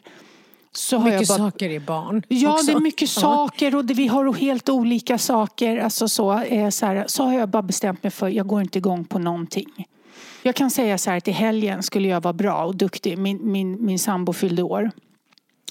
[0.72, 1.50] Så har Mycket jag bara...
[1.50, 2.66] saker är barn Ja, också.
[2.66, 3.20] det är mycket Ja.
[3.20, 5.76] saker och det, vi har helt olika saker.
[5.76, 8.78] Alltså så, eh, så, här, så har jag bara bestämt mig för jag går inte
[8.78, 9.86] igång på någonting.
[10.42, 13.18] Jag kan säga så här att i helgen skulle jag vara bra och duktig.
[13.18, 14.90] Min, min, min sambo fyllde år.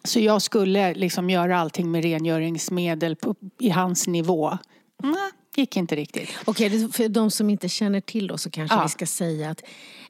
[0.04, 4.58] Så jag skulle liksom göra allting med rengöringsmedel på, i hans nivå.
[5.04, 5.14] Nej,
[5.56, 6.30] gick inte riktigt.
[6.46, 8.84] Okej, det- för de som inte känner till oss så kanske Ja.
[8.84, 9.62] vi ska säga att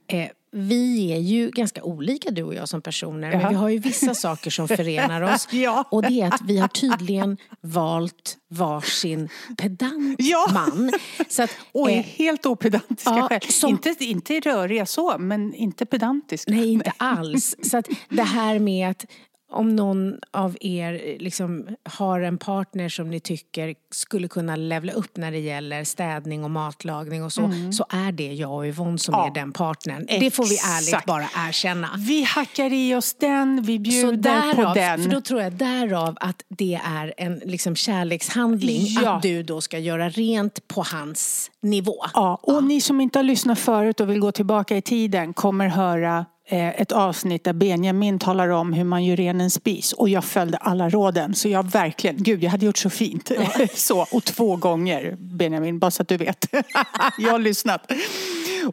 [0.07, 3.31] eh, vi är ju ganska olika du och jag som personer.
[3.31, 3.49] Men Ja.
[3.49, 5.47] vi har ju vissa saker som förenar oss.
[5.51, 5.83] Ja.
[5.91, 10.47] Och det är att vi har tydligen valt varsin pedant Ja.
[10.53, 10.91] man.
[11.29, 13.39] Så att, Och är eh, helt opedantiska ja, själv.
[13.49, 16.51] som- Inte, inte röriga så, men inte pedantiska.
[16.51, 17.55] Nej, inte alls.
[17.63, 19.05] Så att det här med att
[19.51, 25.17] om någon av er liksom har en partner som ni tycker skulle kunna levla upp
[25.17, 29.13] när det gäller städning och matlagning och så, så är det jag och Yvonne som
[29.13, 29.27] Ja.
[29.27, 30.05] är den partnern.
[30.19, 31.05] Det får vi ärligt Exakt.
[31.05, 31.89] bara erkänna.
[31.97, 35.03] Vi hackar i oss den, vi bjuder på därav, den.
[35.03, 39.15] för då tror jag därav att det är en liksom kärlekshandling Ja.
[39.15, 41.95] att du då ska göra rent på hans nivå.
[42.13, 45.67] Ja, och ni som inte har lyssnat förut och vill gå tillbaka i tiden kommer
[45.67, 49.93] höra eh, ett avsnitt där Benjamin talar om hur man gör ren en spis.
[49.93, 51.35] Och jag följde alla råden.
[51.35, 53.31] Så jag verkligen, gud jag hade gjort så fint.
[53.73, 56.45] så, och två gånger Benjamin, bara så att du vet.
[57.17, 57.91] jag har lyssnat.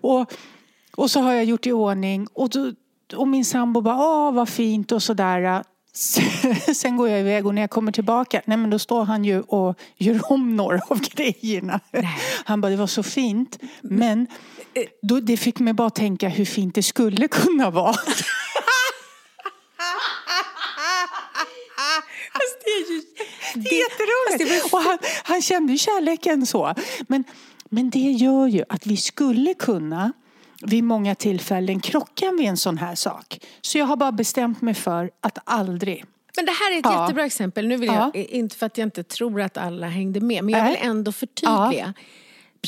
[0.00, 0.32] Och,
[0.96, 2.26] och så har jag gjort i ordning.
[2.32, 2.72] Och, då,
[3.16, 5.64] och min sambo bara, åh vad fint och sådär.
[6.74, 9.40] Sen går jag iväg och när jag kommer tillbaka, nej men då står han ju
[9.40, 11.80] och gör om några av grejerna.
[12.44, 13.58] Han bara, det var så fint.
[13.82, 14.26] Men
[15.02, 17.94] då, det fick mig bara tänka hur fint det skulle kunna vara.
[22.32, 23.02] Fast det är ju
[23.54, 24.72] det är jätteroligt.
[24.72, 26.74] Och han, han kände ju kärleken så.
[27.08, 27.24] Men,
[27.68, 30.12] men det gör ju att vi skulle kunna
[30.62, 33.40] vid många tillfällen krocka med en sån här sak.
[33.60, 36.04] Så jag har bara bestämt mig för att aldrig.
[36.36, 37.02] Men det här är ett Ja.
[37.02, 37.68] jättebra exempel.
[37.68, 38.10] Nu vill Ja.
[38.14, 41.12] jag, inte för att jag inte tror att alla hängde med, men jag vill ändå
[41.12, 41.94] förtydliga.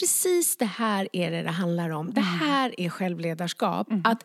[0.00, 2.12] Precis det här är det det handlar om.
[2.12, 3.88] Det här är självledarskap.
[4.04, 4.24] Att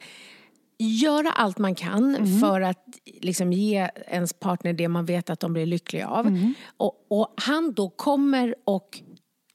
[0.80, 2.86] göra allt man kan för att
[3.21, 6.38] liksom ge ens partner det man vet att de blir lyckliga av.
[6.78, 8.99] Och, och han då kommer och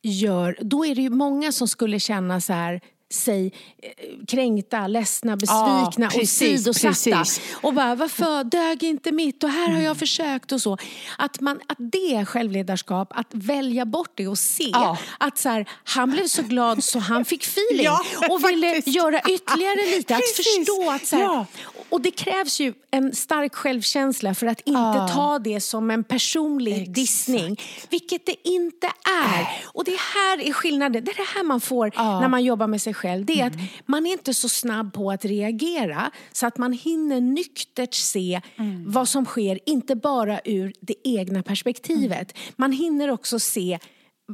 [0.02, 3.90] gör, då är det ju många som skulle känna så här sig eh,
[4.28, 6.88] kränkta, ledsna, besvikna och precis, sidosatta.
[7.18, 7.40] precis.
[7.62, 10.78] Och bara, varför dög inte mitt och här har jag försökt och så.
[11.18, 14.98] Att, man, att det är självledarskap, att välja bort det och se Ja.
[15.20, 18.96] att så här, han blev så glad så han fick feeling Ja, och ville faktiskt.
[18.96, 20.14] göra ytterligare lite.
[20.14, 20.56] Att Precis.
[20.58, 21.46] förstå att så här, Ja.
[21.90, 25.08] Och det krävs ju en stark självkänsla för att inte Ja.
[25.14, 26.94] ta det som en personlig Exakt.
[26.94, 27.56] dissning.
[27.90, 28.86] Vilket det inte
[29.26, 29.46] är.
[29.64, 31.04] Och det här är skillnaden.
[31.04, 31.92] Det är det här man får.
[31.98, 32.20] Mm.
[32.20, 33.24] när man jobbar med sig själv.
[33.24, 33.52] Det är att
[33.86, 38.84] man är inte så snabb på att reagera så att man hinner nyktert se Mm.
[38.92, 42.32] vad som sker, inte bara ur det egna perspektivet.
[42.36, 42.52] Mm.
[42.56, 43.78] Man hinner också se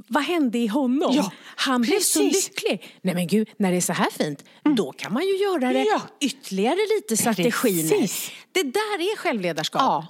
[0.09, 1.12] vad hände i honom?
[1.14, 2.48] Ja, Han blev så precis.
[2.48, 2.98] lycklig.
[3.02, 4.44] Nej men gud, när det är så här fint,
[4.76, 6.00] då kan man ju göra det Ja.
[6.20, 7.88] ytterligare lite så att det skiner.
[8.00, 8.30] Precis.
[8.52, 9.83] Det där är självledarskap.
[9.83, 10.07] Ja.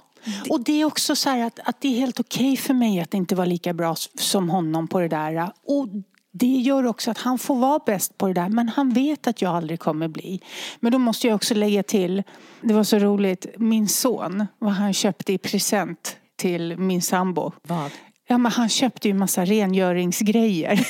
[0.49, 3.13] Och det är också så här att, att det är helt okej för mig att
[3.13, 5.51] inte vara lika bra som honom på det där.
[5.67, 5.87] Och
[6.31, 8.49] det gör också att han får vara bäst på det där.
[8.49, 10.41] Men han vet att jag aldrig kommer bli.
[10.79, 12.23] Men då måste jag också lägga till,
[12.61, 17.51] det var så roligt, min son, vad han köpte i present till min sambo.
[17.67, 17.91] Vad?
[18.27, 20.87] Ja men han köpte ju massa rengöringsgrejer.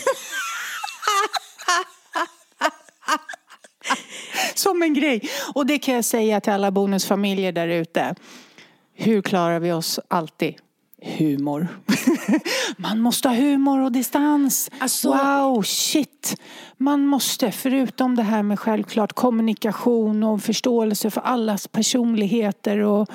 [4.55, 5.21] Som en grej.
[5.53, 8.15] Och det kan jag säga till alla bonusfamiljer där ute.
[8.93, 10.55] Hur klarar vi oss alltid?
[11.17, 11.67] Humor.
[12.77, 14.69] Man måste ha humor och distans.
[14.79, 16.35] Alltså- Wow, shit.
[16.77, 23.09] Man måste, förutom det här med självklart kommunikation och förståelse för allas personligheter och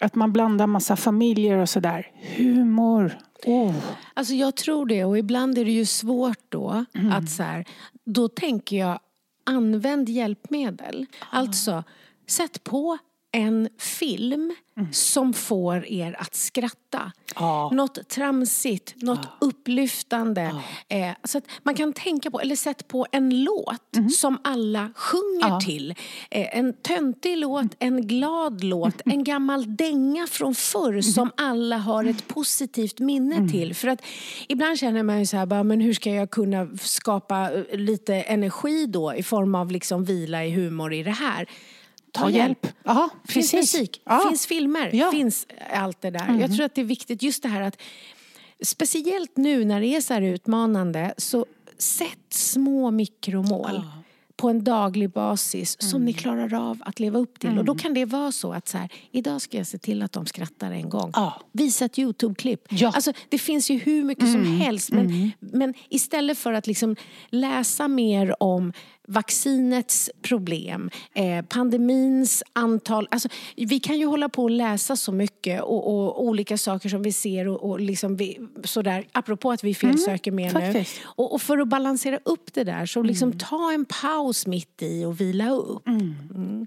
[0.00, 2.06] att man blandar massa familjer och sådär.
[2.36, 3.18] Humor.
[3.46, 3.74] Oh.
[4.14, 7.64] Alltså jag tror det och ibland är det ju svårt då att så här,
[8.04, 9.00] då tänker jag
[9.46, 11.06] använd hjälpmedel.
[11.30, 11.84] Alltså
[12.26, 12.98] sätt på
[13.32, 14.54] en film
[14.92, 17.12] som får er att skratta.
[17.34, 17.70] Ja.
[17.72, 20.54] Något tramsigt, något upplyftande.
[20.88, 25.60] Eh, så att man kan tänka på, eller sätta på en låt som alla sjunger
[25.60, 25.94] till.
[26.30, 32.04] Eh, en töntig låt, en glad låt, en gammal dänga från förr som alla har
[32.04, 33.74] ett positivt minne till.
[33.74, 34.02] För att
[34.48, 38.14] ibland känner man ju så här, bara, men hur ska jag kunna skapa eh, lite
[38.14, 41.48] energi då i form av liksom vila i humor i det här?
[42.12, 42.66] Ta hjälp.
[42.84, 44.24] Ja, Finns musik, Ja.
[44.28, 45.10] finns filmer, Ja.
[45.10, 46.38] finns allt det där.
[46.40, 47.76] Jag tror att det är viktigt, just det här att
[48.62, 51.46] speciellt nu när det är så här utmanande så
[51.78, 53.82] sätt små mikromål
[54.36, 57.58] på en daglig basis som ni klarar av att leva upp till.
[57.58, 60.12] Och då kan det vara så att så här, idag ska jag se till att
[60.12, 61.10] de skrattar en gång.
[61.14, 61.40] Ja.
[61.52, 62.66] Visa ett Youtube-klipp.
[62.70, 62.92] Ja.
[62.94, 64.90] Alltså, det finns ju hur mycket som helst.
[64.92, 66.96] Men, men istället för att liksom
[67.30, 68.72] läsa mer om
[69.10, 73.08] vaccinets problem, eh, pandemins antal.
[73.10, 77.02] Alltså, vi kan ju hålla på och läsa så mycket och, och olika saker som
[77.02, 80.84] vi ser och, och liksom vi, sådär, apropå att vi felsöker mer nu.
[81.04, 85.04] Och, och för att balansera upp det där så liksom ta en paus mitt i
[85.04, 85.88] och vila upp.
[85.88, 86.66] Mm.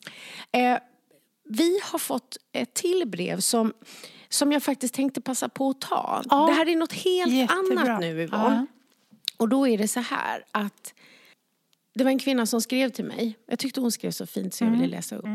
[0.51, 0.77] Eh,
[1.49, 3.73] vi har fått ett till brev som,
[4.29, 6.23] som jag faktiskt tänkte passa på att ta.
[6.29, 6.45] Ja.
[6.47, 7.81] Det här är något helt Jättebra.
[7.81, 8.65] annat nu Yvonne.
[9.37, 10.93] Och då är det så här att
[11.93, 13.37] det var en kvinna som skrev till mig.
[13.45, 15.25] Jag tyckte hon skrev så fint så jag ville läsa upp.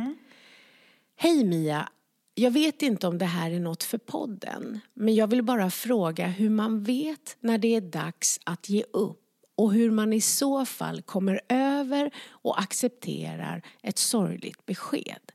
[1.17, 1.89] Hej Mia,
[2.35, 4.81] jag vet inte om det här är något för podden.
[4.95, 9.21] Men jag vill bara fråga hur man vet när det är dags att ge upp.
[9.55, 15.33] Och hur man i så fall kommer över och accepterar ett sorgligt besked.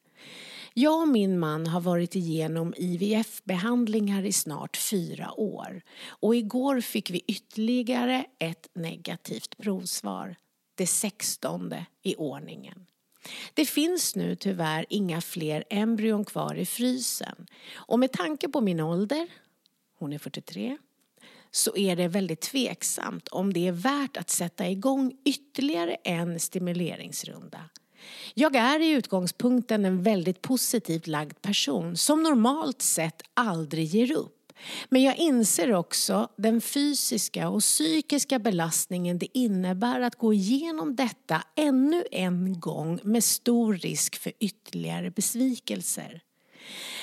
[0.74, 5.82] Jag och min man har varit igenom IVF-behandlingar i snart fyra år.
[6.08, 10.36] Och igår fick vi ytterligare ett negativt provsvar.
[10.76, 12.86] Det sextonde i ordningen.
[13.54, 17.48] Det finns nu tyvärr inga fler embryon kvar i frysen.
[17.74, 19.28] Och med tanke på min ålder,
[20.00, 20.78] hon är 43,
[21.52, 27.70] så är det väldigt tveksamt om det är värt att sätta igång ytterligare en stimuleringsrunda.
[28.34, 34.43] Jag är i utgångspunkten en väldigt positivt lagd person som normalt sett aldrig ger upp.
[34.90, 41.44] Men jag inser också den fysiska och psykiska belastningen det innebär att gå igenom detta
[41.56, 46.22] ännu en gång med stor risk för ytterligare besvikelser.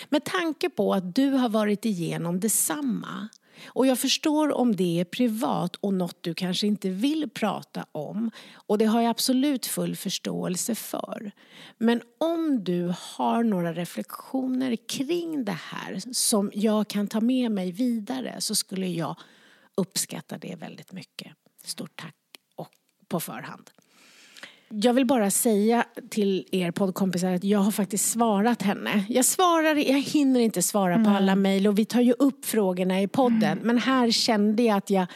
[0.09, 3.29] Med tanke på att du har varit igenom detsamma
[3.67, 8.31] och jag förstår om det är privat och något du kanske inte vill prata om
[8.53, 11.33] och det har jag absolut full förståelse för.
[11.79, 17.73] Men om du har några reflektioner kring det här som jag kan ta med mig
[17.73, 19.17] vidare så skulle jag
[19.75, 21.33] uppskatta det väldigt mycket.
[21.65, 22.17] Stort tack
[22.57, 22.71] och
[23.09, 23.71] på förhand.
[24.73, 29.05] Jag vill bara säga till er poddkompisar att jag har faktiskt svarat henne.
[29.09, 33.03] Jag svarar, jag hinner inte svara på alla mejl och vi tar ju upp frågorna
[33.03, 33.59] i podden.
[33.63, 35.07] Men här kände jag att jag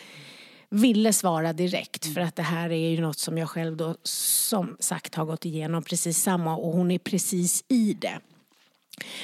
[0.68, 4.76] ville svara direkt för att det här är ju något som jag själv då som
[4.80, 8.20] sagt har gått igenom precis samma och hon är precis i det.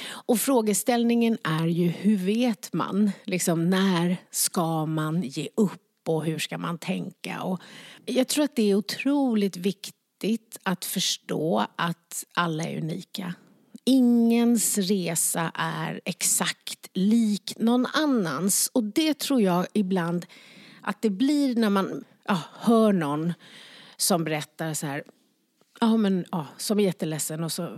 [0.09, 6.39] Och frågeställningen är ju hur vet man, liksom när ska man ge upp och hur
[6.39, 7.41] ska man tänka?
[7.41, 7.61] Och
[8.05, 9.95] jag tror att det är otroligt viktigt
[10.63, 13.33] att förstå att alla är unika.
[13.85, 20.25] Ingens resa är exakt lik någon annans och det tror jag ibland
[20.81, 23.33] att det blir när man ja, hör någon
[23.97, 25.03] som berättar så här
[25.83, 27.77] Ja, men ja, som är jätteledsen och så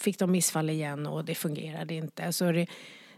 [0.00, 2.32] fick de missfall igen och det fungerade inte.
[2.32, 2.66] Så är det,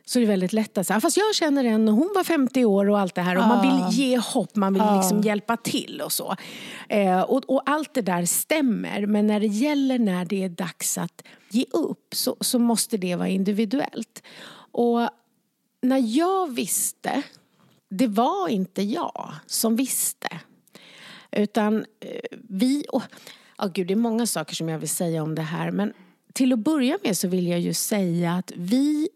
[0.05, 2.65] så är det väldigt lätt att säga, fast jag känner en och hon var 50
[2.65, 3.37] år och allt det här.
[3.37, 6.37] Och man vill ge hopp, man vill liksom hjälpa till och så.
[6.89, 10.99] Eh, och, och allt det där stämmer, men när det gäller när det är dags
[10.99, 14.23] att ge upp så, så måste det vara individuellt.
[14.73, 15.09] Och
[15.83, 17.23] när jag visste,
[17.91, 20.29] det var inte jag som visste.
[21.33, 22.85] Utan eh, vi...
[22.89, 23.03] Och,
[23.59, 25.71] oh gud, det är många saker som jag vill säga om det här.
[25.71, 25.93] Men
[26.33, 29.09] till att börja med så vill jag ju säga att vi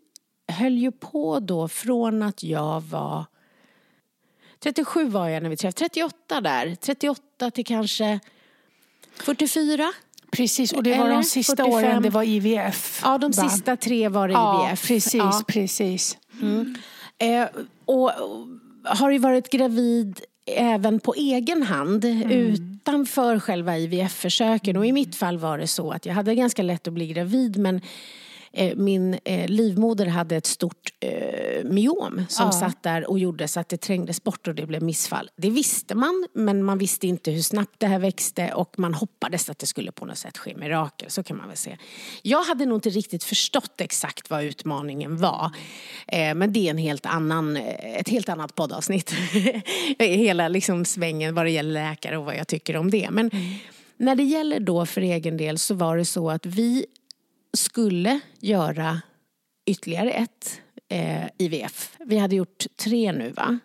[0.48, 3.24] höll ju på då från att jag var...
[4.60, 5.74] 37 var jag när vi träffades.
[5.74, 6.74] 38 där.
[6.80, 8.20] 38 till kanske
[9.16, 9.92] 44.
[10.30, 11.72] Precis, och det var Eller de sista 45.
[11.74, 13.00] åren det var IVF.
[13.04, 13.48] Ja, de va?
[13.48, 14.88] sista tre var det Ja, IVF.
[14.88, 15.42] precis, Ja.
[15.48, 16.18] precis.
[17.18, 17.46] Eh,
[17.84, 18.46] och, och
[18.84, 24.76] har ju varit gravid även på egen hand utanför själva IVF-försöken.
[24.76, 27.56] Och i mitt fall var det så att jag hade ganska lätt att bli gravid
[27.58, 27.80] men
[28.76, 32.52] min eh, livmoder hade ett stort eh, myom som Ja.
[32.52, 35.30] satt där och gjorde så att det trängdes bort och det blev missfall.
[35.36, 39.50] Det visste man, men man visste inte hur snabbt det här växte och man hoppades
[39.50, 41.10] att det skulle på något sätt ske mirakel.
[41.10, 41.78] Så kan man väl säga.
[42.22, 45.50] Jag hade nog inte riktigt förstått exakt vad utmaningen var.
[46.08, 49.14] Eh, men det är en helt annan, eh, ett helt annat poddavsnitt.
[49.98, 53.08] Hela liksom svängen vad det gäller läkare och vad jag tycker om det.
[53.10, 53.30] Men
[53.96, 56.86] när det gäller då för egen del så var det så att vi
[57.56, 59.02] skulle göra
[59.66, 61.96] ytterligare ett eh, IVF.
[62.00, 63.58] Vi hade gjort tre nu va?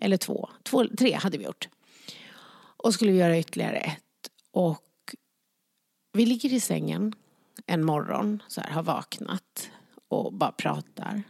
[0.00, 0.48] Eller två.
[0.62, 0.86] två.
[0.98, 1.68] Tre hade vi gjort.
[2.76, 4.30] Och skulle vi göra ytterligare ett.
[4.50, 5.14] Och
[6.12, 7.12] vi ligger i sängen
[7.66, 9.70] en morgon, så här, har vaknat
[10.08, 11.22] och bara pratar.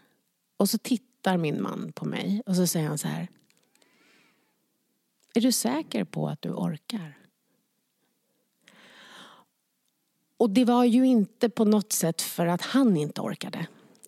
[0.56, 3.28] Och så tittar min man på mig och så säger han så här.
[5.34, 7.21] Är du säker på att du orkar?
[10.42, 13.66] Och det var ju inte på något sätt för att han inte orkade.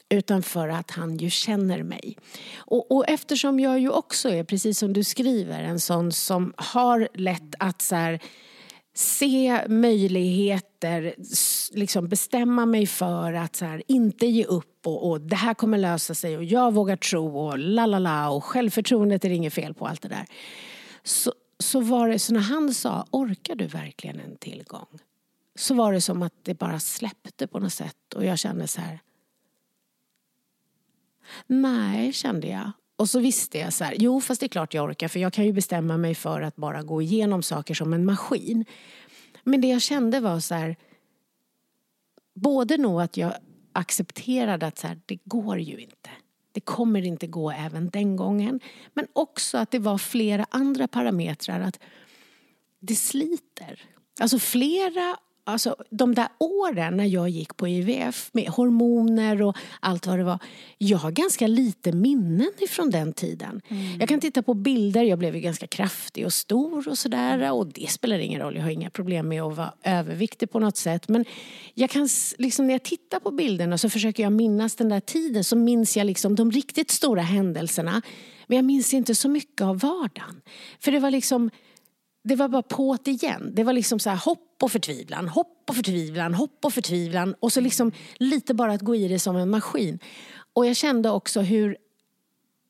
[0.09, 2.16] Utan för att han ju känner mig.
[2.57, 7.09] Och, och eftersom jag ju också är, precis som du skriver, en sån som har
[7.14, 8.20] lätt att så här,
[8.95, 11.14] se möjligheter,
[11.72, 15.78] liksom bestämma mig för att så här, inte ge upp och, och det här kommer
[15.78, 19.55] lösa sig och jag vågar tro och la la la och självförtroendet är det inget
[19.55, 20.26] fel på allt det där.
[21.03, 24.99] Så, så var det, så när han sa, orkar du verkligen en tillgång?
[25.55, 28.80] Så var det som att det bara släppte på något sätt och jag kände så
[28.80, 29.00] här,
[31.46, 32.72] Nej, kände jag.
[32.96, 35.32] Och så visste jag så här, jo fast det är klart jag orkar för jag
[35.32, 38.64] kan ju bestämma mig för att bara gå igenom saker som en maskin.
[39.42, 40.76] Men det jag kände var så här,
[42.34, 43.32] både nog att jag
[43.72, 46.11] accepterade att så här, det går ju inte.
[46.52, 48.61] Det kommer inte gå även den gången.
[48.92, 51.61] Men också att det var flera andra parametrar.
[51.61, 51.80] Att
[52.80, 53.82] det sliter.
[54.20, 60.07] Alltså flera, alltså de där åren när jag gick på IVF med hormoner och allt
[60.07, 60.38] vad det var.
[60.78, 63.61] Jag har ganska lite minnen ifrån den tiden.
[63.99, 67.53] Jag kan titta på bilder, jag blev ju ganska kraftig och stor och sådär.
[67.53, 70.76] Och det spelar ingen roll, jag har inga problem med att vara överviktig på något
[70.76, 71.09] sätt.
[71.09, 71.24] Men
[71.74, 75.45] jag kan, liksom, när jag tittar på bilderna så försöker jag minnas den där tiden.
[75.45, 78.03] Så minns jag liksom de riktigt stora händelserna.
[78.47, 80.40] Men jag minns inte så mycket av vardagen.
[80.80, 81.51] För det var liksom
[82.25, 83.51] det var bara på't igen.
[83.55, 87.35] Det var liksom så här hopp och förtvivlan, hopp och förtvivlan, hopp och förtvivlan.
[87.41, 89.99] Och så liksom lite bara att gå i det som en maskin.
[90.53, 91.77] Och jag kände också hur,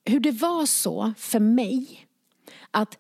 [0.05, 2.07] hur det var så för mig
[2.71, 2.99] att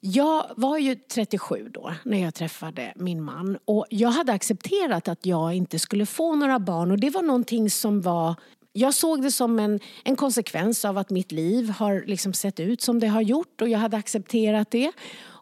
[0.00, 5.26] jag var ju 37 då när jag träffade min man och jag hade accepterat att
[5.26, 8.34] jag inte skulle få några barn och det var någonting som var
[8.72, 12.80] jag såg det som en, en konsekvens av att mitt liv har liksom sett ut
[12.80, 14.92] som det har gjort och jag hade accepterat det.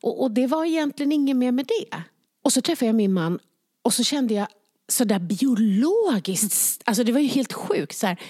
[0.00, 2.02] Och, och det var egentligen inget mer med det.
[2.42, 3.38] Och så träffade jag min man
[3.82, 4.46] och så kände jag
[4.88, 7.96] sådär biologiskt, alltså det var ju helt sjukt.
[7.96, 8.20] Så här,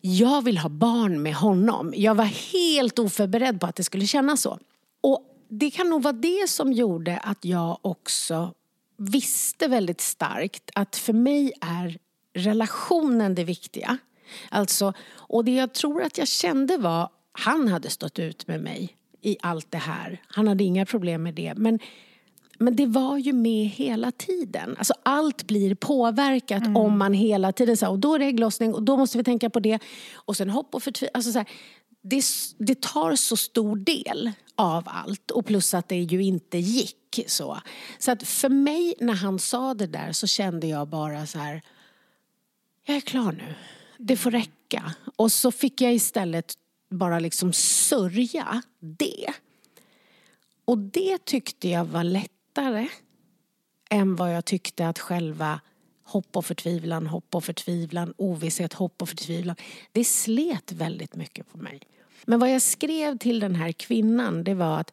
[0.00, 1.92] jag vill ha barn med honom.
[1.96, 4.58] Jag var helt oförberedd på att det skulle kännas så.
[5.00, 8.54] Och det kan nog vara det som gjorde att jag också
[8.96, 11.98] visste väldigt starkt att för mig är
[12.34, 13.98] relationen det viktiga.
[14.48, 18.96] Alltså, och det jag tror att jag kände var, han hade stått ut med mig
[19.22, 20.22] i allt det här.
[20.26, 21.54] Han hade inga problem med det.
[21.56, 21.78] Men,
[22.58, 24.74] men det var ju med hela tiden.
[24.78, 28.82] Alltså allt blir påverkat om man hela tiden säger och då är det ägglossning och
[28.82, 29.78] då måste vi tänka på det.
[30.14, 31.10] Och sen hopp och förtvivlan.
[31.14, 31.48] Alltså så här,
[32.02, 32.24] det,
[32.58, 37.60] det tar så stor del av allt och plus att det ju inte gick så.
[37.98, 41.62] Så att för mig när han sa det där så kände jag bara så här,
[42.86, 43.54] jag är klar nu.
[43.98, 44.94] Det får räcka.
[45.16, 46.54] Och så fick jag istället
[46.90, 49.32] bara liksom sörja det.
[50.64, 52.88] Och det tyckte jag var lättare
[53.90, 55.60] än vad jag tyckte att själva
[56.02, 59.56] hopp och förtvivlan, hopp och förtvivlan, ovisshet, hopp och förtvivlan.
[59.92, 61.80] Det slet väldigt mycket på mig.
[62.24, 64.92] Men vad jag skrev till den här kvinnan det var att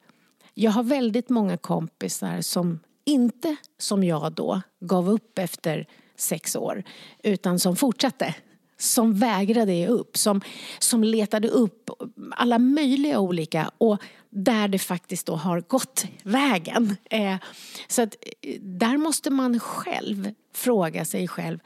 [0.53, 6.83] jag har väldigt många kompisar som inte, som jag då, gav upp efter sex år
[7.23, 8.35] utan som fortsatte.
[8.77, 10.41] Som vägrade ge upp, som,
[10.79, 11.89] som letade upp
[12.31, 16.97] alla möjliga olika och där det faktiskt då har gått vägen.
[17.09, 17.35] Eh,
[17.87, 21.59] så att eh, där måste man själv fråga sig själv,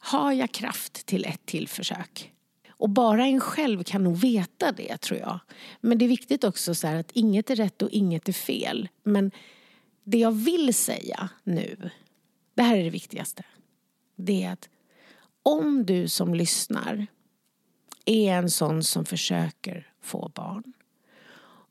[0.00, 2.32] har jag kraft till ett till försök?
[2.68, 5.40] Och bara en själv kan nog veta det tror jag.
[5.80, 8.88] Men det är viktigt också så här att inget är rätt och inget är fel.
[9.02, 9.30] Men
[10.04, 11.90] det jag vill säga nu,
[12.54, 13.42] det här är det viktigaste.
[14.16, 14.68] Det är att
[15.44, 17.06] om du som lyssnar
[18.04, 20.72] är en sån som försöker få barn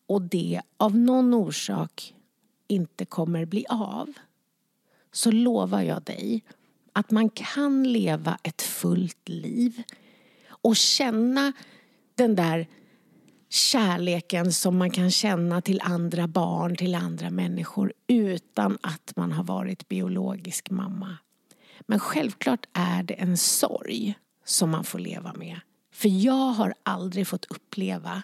[0.08, 2.16] och det av någon orsak
[2.68, 4.14] inte kommer bli av
[5.12, 6.44] så lovar jag dig
[6.94, 9.84] att man kan leva ett fullt liv
[10.48, 11.54] och känna
[12.16, 12.68] den där
[13.50, 19.44] kärleken som man kan känna till andra barn, till andra människor utan att man har
[19.44, 21.18] varit biologisk mamma.
[21.86, 24.16] Men självklart är det en sorg
[24.46, 25.60] som man får leva med.
[25.94, 28.24] För jag har aldrig fått uppleva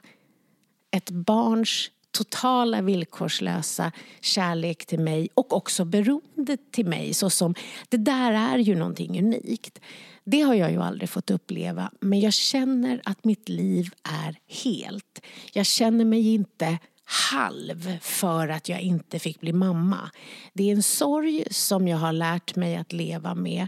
[0.92, 3.92] ett barns totala villkorslösa
[4.22, 7.14] kärlek till mig och också beroende till mig.
[7.14, 7.56] Så som,
[7.90, 9.80] det där är ju någonting unikt.
[10.24, 15.22] Det har jag ju aldrig fått uppleva men jag känner att mitt liv är helt.
[15.54, 16.80] Jag känner mig inte
[17.12, 20.12] halv för att jag inte fick bli mamma.
[20.54, 23.68] Det är en sorg som jag har lärt mig att leva med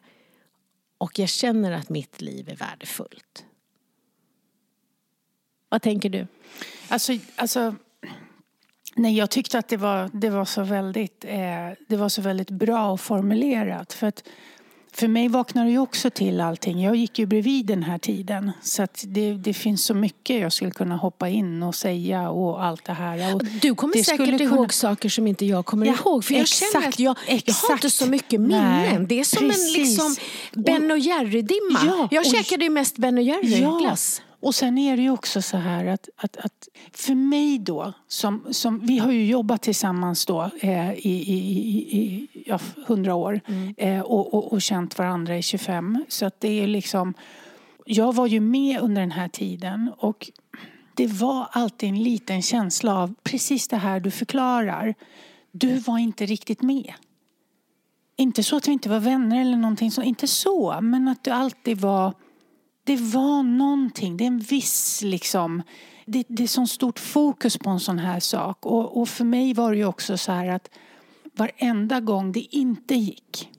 [0.97, 3.45] och jag känner att mitt liv är värdefullt.
[5.69, 6.27] Vad tänker du?
[6.87, 7.75] Alltså, alltså
[8.95, 12.49] nej, jag tyckte att det var, det var, så väldigt, eh, det var så väldigt
[12.49, 13.93] bra formulerat.
[13.93, 14.23] För att
[14.93, 16.83] för mig vaknar det ju också till allting.
[16.83, 18.51] Jag gick ju bredvid den här tiden.
[18.61, 22.85] Så det, det finns så mycket jag skulle kunna hoppa in och säga och allt
[22.85, 23.35] det här.
[23.35, 24.69] Och du kommer säkert ihåg kunna...
[24.69, 26.25] saker som inte jag kommer ja, ihåg.
[26.25, 29.07] För jag exakt, känner att jag, jag har inte så mycket minnen.
[29.07, 29.75] det är som precis.
[29.75, 30.15] en liksom
[30.51, 31.79] Ben och Jerry-dimma.
[31.85, 34.21] Ja, jag och, käkade ju mest Ben och Jerry-glass.
[34.25, 34.30] Ja.
[34.41, 38.47] Och sen är det ju också så här att, att, att för mig då, som,
[38.51, 43.41] som, vi har ju jobbat tillsammans då eh, i, i, i, i ja, 100 år
[43.45, 43.73] mm.
[43.77, 46.05] eh, och, och, och känt varandra i 25.
[46.07, 47.13] Så att det är liksom,
[47.85, 50.31] jag var ju med under den här tiden och
[50.95, 54.95] det var alltid en liten känsla av precis det här du förklarar.
[55.51, 56.93] Du var inte riktigt med.
[58.15, 61.31] Inte så att vi inte var vänner eller någonting, så, inte så, men att du
[61.31, 62.13] alltid var
[62.83, 65.63] det var någonting, det är en viss liksom,
[66.05, 68.65] det, det är så stort fokus på en sån här sak.
[68.65, 70.69] Och, och för mig var det ju också så här att
[71.37, 73.49] varenda gång det inte gick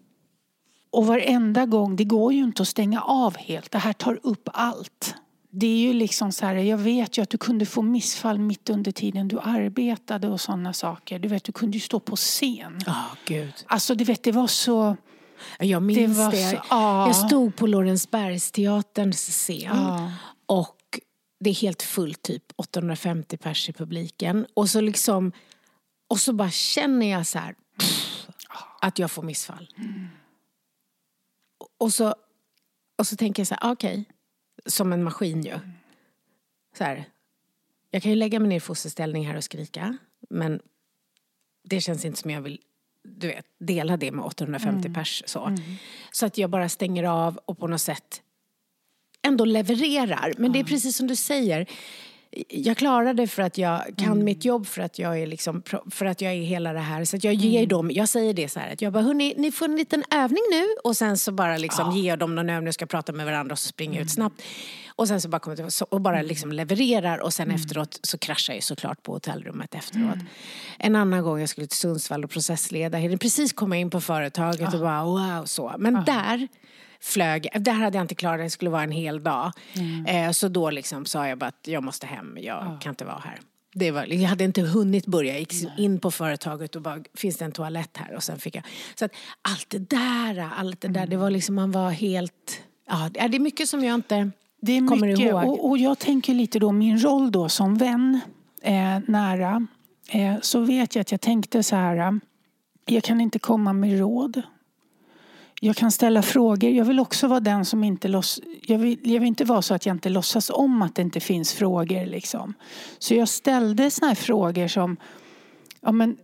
[0.92, 3.70] och varenda gång, det går ju inte att stänga av helt.
[3.70, 5.14] Det här tar upp allt.
[5.50, 8.70] Det är ju liksom så här, jag vet ju att du kunde få missfall mitt
[8.70, 11.18] under tiden du arbetade och sådana saker.
[11.18, 12.78] Du vet, du kunde ju stå på scen.
[12.86, 13.52] Oh, Gud.
[13.66, 14.96] Alltså, du vet, det var så...
[15.58, 16.30] Jag minns det.
[16.30, 16.50] det.
[16.50, 17.06] Så, ah.
[17.06, 20.10] Jag stod på Lorensbergsteaterns scen ah.
[20.46, 21.00] och
[21.40, 24.46] det är helt fullt, typ 850 pers i publiken.
[24.54, 25.32] Och så liksom,
[26.08, 28.26] och så bara känner jag så här, pff,
[28.80, 29.68] att jag får missfall.
[29.76, 30.08] Mm.
[31.78, 32.14] Och, så,
[32.98, 34.04] och så tänker jag så här, okej, okay,
[34.66, 35.58] som en maskin ju.
[36.78, 37.04] Så här,
[37.90, 39.98] jag kan ju lägga mig ner i fosterställning här och skrika,
[40.30, 40.60] men
[41.64, 42.60] det känns inte som jag vill
[43.04, 44.94] du vet, dela det med 850 mm.
[44.94, 45.22] pers.
[45.26, 45.44] Så.
[45.44, 45.60] Mm.
[46.12, 48.22] så att jag bara stänger av och på något sätt
[49.22, 50.32] ändå levererar.
[50.36, 50.52] Men mm.
[50.52, 51.66] det är precis som du säger.
[52.48, 54.24] Jag klarar det för att jag kan mm.
[54.24, 57.04] mitt jobb, för att jag är liksom, för att jag är hela det här.
[57.04, 57.68] Så jag ger mm.
[57.68, 60.42] dem, jag säger det så här, att jag bara, hörni, ni får en liten övning
[60.50, 61.96] nu och sen så bara liksom ja.
[61.96, 64.02] ger dem någon övning och ska prata med varandra och så springer mm.
[64.02, 64.42] ut snabbt.
[64.96, 67.56] Och sen så bara kommer jag och bara liksom levererar och sen mm.
[67.56, 70.14] efteråt så kraschar jag såklart på hotellrummet efteråt.
[70.14, 70.26] Mm.
[70.78, 74.74] En annan gång jag skulle till Sundsvall och processleda, precis komma in på företaget ja.
[74.74, 75.74] och bara wow så.
[75.78, 76.00] Men ja.
[76.00, 76.48] där
[77.02, 79.52] flög, där hade jag inte klarat det, det skulle vara en hel dag.
[79.74, 80.06] Mm.
[80.06, 82.78] Eh, så då liksom sa jag bara att jag måste hem, jag ja.
[82.80, 83.40] kan inte vara här.
[83.74, 87.36] Det var, jag hade inte hunnit börja, jag gick in på företaget och bara, finns
[87.36, 88.14] det en toalett här?
[88.16, 91.54] Och sen fick jag, så att allt det där, allt det där, det var liksom,
[91.54, 94.30] man var helt, ja det är mycket som jag inte
[94.60, 95.44] det är kommer mycket, ihåg.
[95.44, 98.20] Och, och jag tänker lite då min roll då som vän
[98.62, 99.66] eh, nära.
[100.08, 102.20] Eh, så vet jag att jag tänkte så här,
[102.86, 104.42] jag kan inte komma med råd.
[105.64, 106.70] Jag kan ställa frågor.
[106.70, 108.40] Jag vill också vara den som inte låts...
[108.66, 111.20] Jag vill, jag vill inte vara så att jag inte låtsas om att det inte
[111.20, 112.06] finns frågor.
[112.06, 112.54] Liksom.
[112.98, 114.96] Så jag ställde såna här frågor som...
[115.80, 116.16] Ja, men,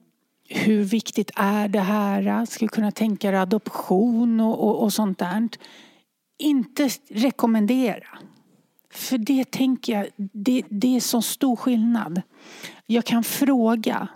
[0.49, 2.47] hur viktigt är det här?
[2.47, 5.49] Skulle kunna tänka dig adoption och, och, och sånt där.
[6.39, 8.18] Inte rekommendera.
[8.91, 12.22] För det tänker jag, det, det är så stor skillnad.
[12.86, 14.09] Jag kan fråga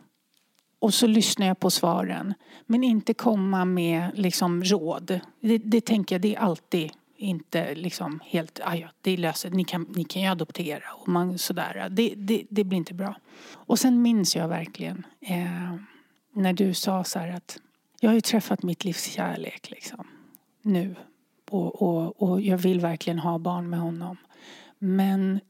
[0.83, 2.35] och så lyssnar jag på svaren.
[2.67, 5.21] Men inte komma med liksom råd.
[5.41, 9.65] Det, det tänker jag, det är alltid inte liksom helt, ah, ja, det löser ni
[9.65, 11.89] kan, ni kan ju adoptera och man sådär.
[11.91, 13.17] Det, det, det blir inte bra.
[13.53, 15.75] Och sen minns jag verkligen eh,
[16.33, 17.59] när du sa så här att
[18.01, 20.07] jag har ju träffat mitt livs kärlek liksom
[20.63, 20.95] nu.
[21.51, 24.17] Och, och, och jag vill verkligen ha barn med honom.
[24.79, 25.41] Men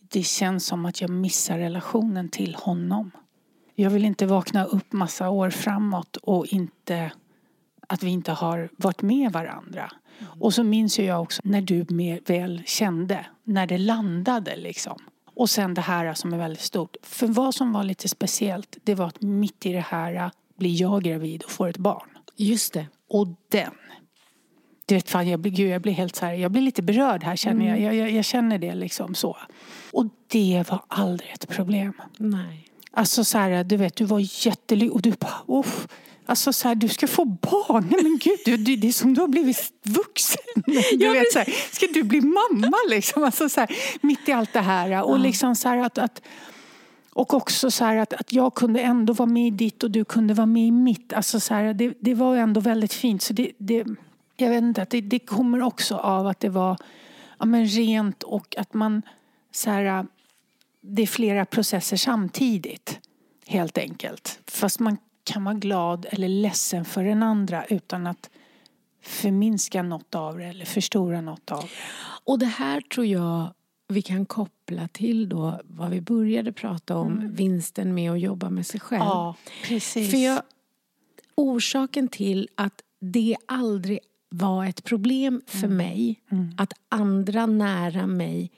[0.00, 3.10] det känns som att jag missar relationen till honom.
[3.80, 7.12] Jag vill inte vakna upp massa år framåt och inte
[7.86, 9.92] att vi inte har varit med varandra.
[10.18, 10.42] Mm.
[10.42, 14.98] Och så minns jag också när du mer väl kände, när det landade liksom.
[15.34, 16.96] Och sen det här som är väldigt stort.
[17.02, 21.02] För vad som var lite speciellt, det var att mitt i det här blir jag
[21.02, 22.08] gravid och får ett barn.
[22.36, 22.86] Just det.
[23.08, 23.72] Och den,
[24.86, 27.24] Du vet, fan, jag blir, gud, jag blir helt så här, jag blir lite berörd
[27.24, 27.80] här känner jag.
[27.80, 28.10] Jag, jag.
[28.10, 29.36] jag känner det liksom så.
[29.92, 31.92] Och det var aldrig ett problem.
[32.16, 32.67] Nej.
[32.98, 35.88] Alltså så här, du vet, du var jättelycklig och du bara, uff.
[36.26, 37.88] Alltså så här, du ska få barn.
[37.90, 40.42] Nej men gud, du, du, det är som du har blivit vuxen.
[40.66, 43.24] Du Ja, vet, så här, ska du bli mamma liksom?
[43.24, 45.02] Alltså så här, mitt i allt det här.
[45.02, 46.22] Och liksom så här att, att
[47.12, 50.04] och också så här att, att jag kunde ändå vara med i ditt och du
[50.04, 51.12] kunde vara med i mitt.
[51.12, 53.22] Alltså så här, det, det var ändå väldigt fint.
[53.22, 53.84] Så det, det,
[54.36, 56.76] jag vet inte, att det, det kommer också av att det var
[57.38, 59.02] ja, men rent och att man
[59.52, 60.06] så här,
[60.88, 63.00] det är flera processer samtidigt.
[63.46, 64.40] Helt enkelt.
[64.46, 68.30] Fast man kan vara glad eller ledsen för den andra utan att
[69.02, 71.68] förminska något av det eller förstora något av det.
[72.24, 73.54] Och det här tror jag
[73.88, 78.66] vi kan koppla till då vad vi började prata om, vinsten med att jobba med
[78.66, 79.02] sig själv.
[79.04, 80.10] Ja, precis.
[80.10, 80.42] För jag,
[81.34, 86.20] orsaken till att det aldrig var ett problem för mig
[86.56, 88.50] att andra nära mig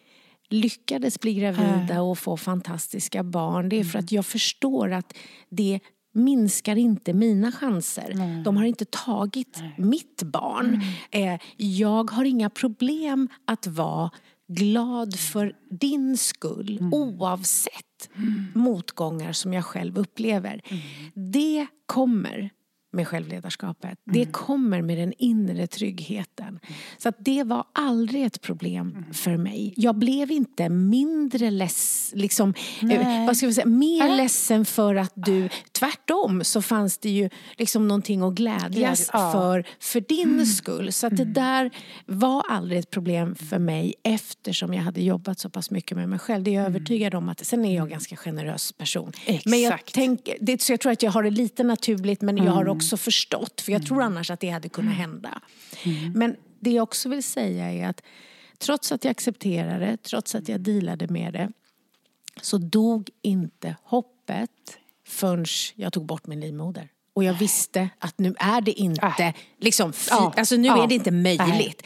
[0.51, 3.69] lyckades bli gravida och få fantastiska barn.
[3.69, 5.15] Det är för att jag förstår att
[5.51, 5.81] det
[6.13, 8.43] minskar inte mina chanser.
[8.45, 10.81] De har inte tagit mitt barn.
[11.11, 14.11] Eh, jag har inga problem att vara
[14.49, 18.11] glad för din skull oavsett
[18.55, 20.63] motgångar som jag själv upplever.
[21.15, 22.51] Det kommer
[22.93, 23.99] med självledarskapet.
[24.05, 26.61] Det kommer med den inre tryggheten.
[26.99, 29.75] Så att det var aldrig ett problem för mig.
[29.77, 32.55] Jag blev inte mindre less, liksom,
[32.93, 35.49] eh, vad ska vi säga, mer ledsen för att du...
[35.73, 39.33] Tvärtom så fanns det ju liksom någonting att glädjas ja.
[39.33, 40.93] för, för din skull.
[40.93, 41.71] Så att det där
[42.07, 46.19] var aldrig ett problem för mig eftersom jag hade jobbat så pass mycket med mig
[46.19, 46.45] själv.
[46.45, 47.29] Det är jag övertygad om.
[47.29, 49.13] att Sen är jag en ganska generös person.
[49.45, 49.95] Men jag, Exakt.
[49.95, 52.80] tänker, det, så jag tror att jag har det lite naturligt men jag har också
[52.97, 53.61] förstått.
[53.61, 55.43] För jag tror annars att det hade kunnat hända.
[56.15, 58.03] Men det jag också vill säga är att
[58.59, 61.53] trots att jag accepterade det, trots att jag dealade med det
[62.43, 66.89] så dog inte hoppet förrän jag tog bort min livmoder.
[67.15, 69.35] Och jag visste att nu är det inte, Nej.
[69.61, 70.33] liksom, Ja.
[70.37, 70.83] alltså nu Ja.
[70.85, 71.83] är det inte möjligt.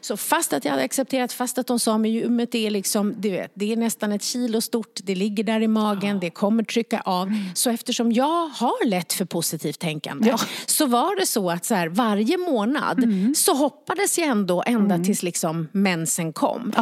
[0.00, 3.14] Så fast att jag hade accepterat, fast att de sa med ljummet, det är liksom,
[3.18, 6.62] du vet, det är nästan ett kilo stort, det ligger där i magen, det kommer
[6.62, 7.32] trycka av.
[7.54, 10.34] Så eftersom jag har lätt för positivt tänkande
[10.66, 13.04] så var det så att så här, varje månad
[13.36, 16.72] så hoppades jag ändå ända tills liksom mensen kom.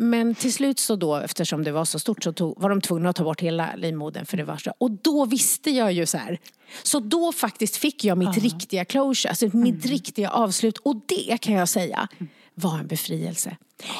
[0.00, 3.10] Men till slut så då, eftersom det var så stort så tog, var de tvungna
[3.10, 4.72] att ta bort hela livmodern för det var så.
[4.78, 6.38] Och då visste jag ju så här.
[6.82, 10.78] Så då faktiskt fick jag mitt riktiga closure, alltså mitt riktiga avslut.
[10.78, 12.08] Och det kan jag säga
[12.58, 13.56] var en befrielse.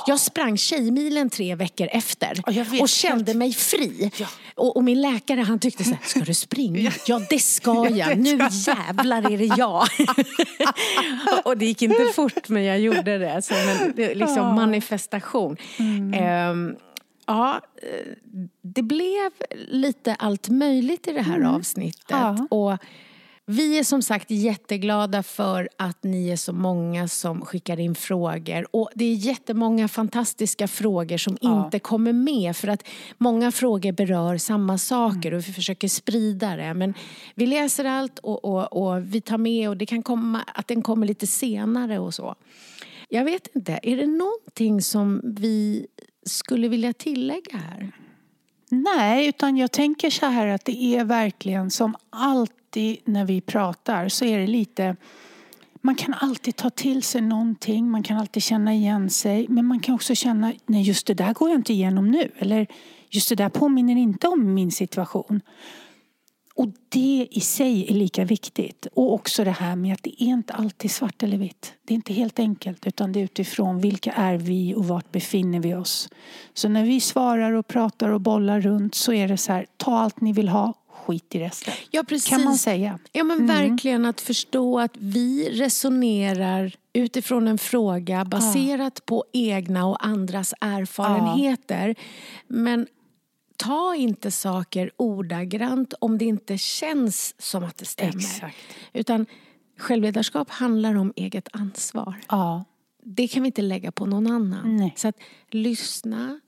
[0.06, 2.42] Jag sprang Tjejmilen tre veckor efter
[2.80, 4.10] och kände mig fri.
[4.54, 6.92] Och, och min läkare han tyckte så här, ska du springa?
[7.06, 9.88] Ja det ska jag, nu jävlar är det jag.
[11.44, 13.42] och det gick inte fort men jag gjorde det.
[13.96, 15.56] Det är liksom manifestation.
[16.14, 16.76] Ehm,
[17.26, 18.12] ja, eh,
[18.62, 19.30] det blev
[19.68, 22.04] lite allt möjligt i det här avsnittet.
[22.08, 22.46] Ja.
[22.50, 22.78] Och
[23.50, 28.66] vi är som sagt jätteglada för att ni är så många som skickar in frågor.
[28.70, 32.56] Och det är jättemånga fantastiska frågor som inte kommer med.
[32.56, 32.88] För att
[33.18, 36.74] många frågor berör samma saker och vi försöker sprida det.
[36.74, 36.94] Men
[37.34, 40.82] vi läser allt och, och, och vi tar med och det kan komma att den
[40.82, 42.34] kommer lite senare och så.
[43.08, 45.86] Jag vet inte, är det någonting som vi
[46.26, 47.92] skulle vilja tillägga här?
[48.68, 54.08] Nej, utan jag tänker så här att det är verkligen som alltid när vi pratar
[54.08, 54.96] så är det lite
[55.80, 59.80] man kan alltid ta till sig någonting, man kan alltid känna igen sig men man
[59.80, 62.66] kan också känna, nej just det där går jag inte igenom nu eller
[63.10, 65.40] just det där påminner inte om min situation.
[66.58, 68.86] Och det i sig är lika viktigt.
[68.94, 71.72] Och också det här med att det är inte alltid svart eller vitt.
[71.84, 75.60] Det är inte helt enkelt utan det är utifrån vilka är vi och vart befinner
[75.60, 76.08] vi oss.
[76.54, 79.98] Så när vi svarar och pratar och bollar runt så är det så här, ta
[79.98, 81.74] allt ni vill ha, skit i resten.
[81.90, 82.30] Ja, precis.
[82.30, 82.98] Kan man säga.
[83.12, 90.06] Ja, men verkligen att förstå att vi resonerar utifrån en fråga baserat på egna och
[90.06, 91.94] andras erfarenheter.
[92.48, 92.86] Men
[93.58, 98.16] ta inte saker ordagrant om det inte känns som att det stämmer.
[98.16, 98.56] Exakt.
[98.92, 99.26] Utan
[99.78, 102.14] självledarskap handlar om eget ansvar.
[102.28, 102.64] Ja,
[103.02, 104.76] Det kan vi inte lägga på någon annan.
[104.76, 104.92] Nej.
[104.96, 105.16] Så att
[105.50, 106.40] lyssna,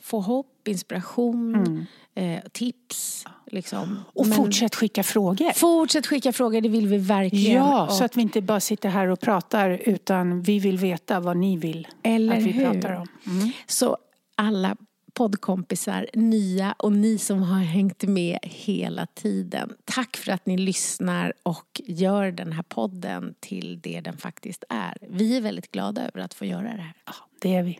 [0.00, 3.24] få hopp, inspiration, eh, tips.
[3.50, 3.82] Liksom.
[3.82, 3.96] Mm.
[4.14, 5.52] och Men- fortsätt skicka frågor.
[5.52, 7.56] Fortsätt skicka frågor, det vill vi verkligen.
[7.56, 11.20] Ja, Och- så att vi inte bara sitter här och pratar utan vi vill veta
[11.20, 12.64] vad ni vill Eller att vi hur?
[12.72, 13.06] pratar om.
[13.26, 13.50] Mm.
[13.66, 13.96] Så
[14.34, 14.76] alla
[15.18, 19.72] poddkompisar, nya och ni som har hängt med hela tiden.
[19.84, 24.96] Tack för att ni lyssnar och gör den här podden till det den faktiskt är.
[25.00, 26.94] Vi är väldigt glada över att få göra det här.
[27.06, 27.78] Ja, det är vi.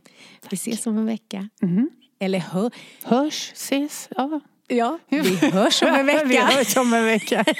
[0.51, 1.49] Vi ses om en vecka.
[1.63, 1.91] Mm.
[2.21, 2.71] Eller hör...
[3.05, 4.41] Hörs, ses, ja.
[4.67, 6.25] Ja, vi hörs om en vecka.
[6.25, 7.45] vi hörs om en vecka.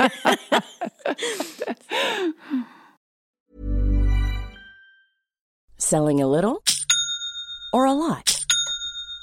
[5.79, 6.63] Selling a little
[7.73, 8.38] or a lot?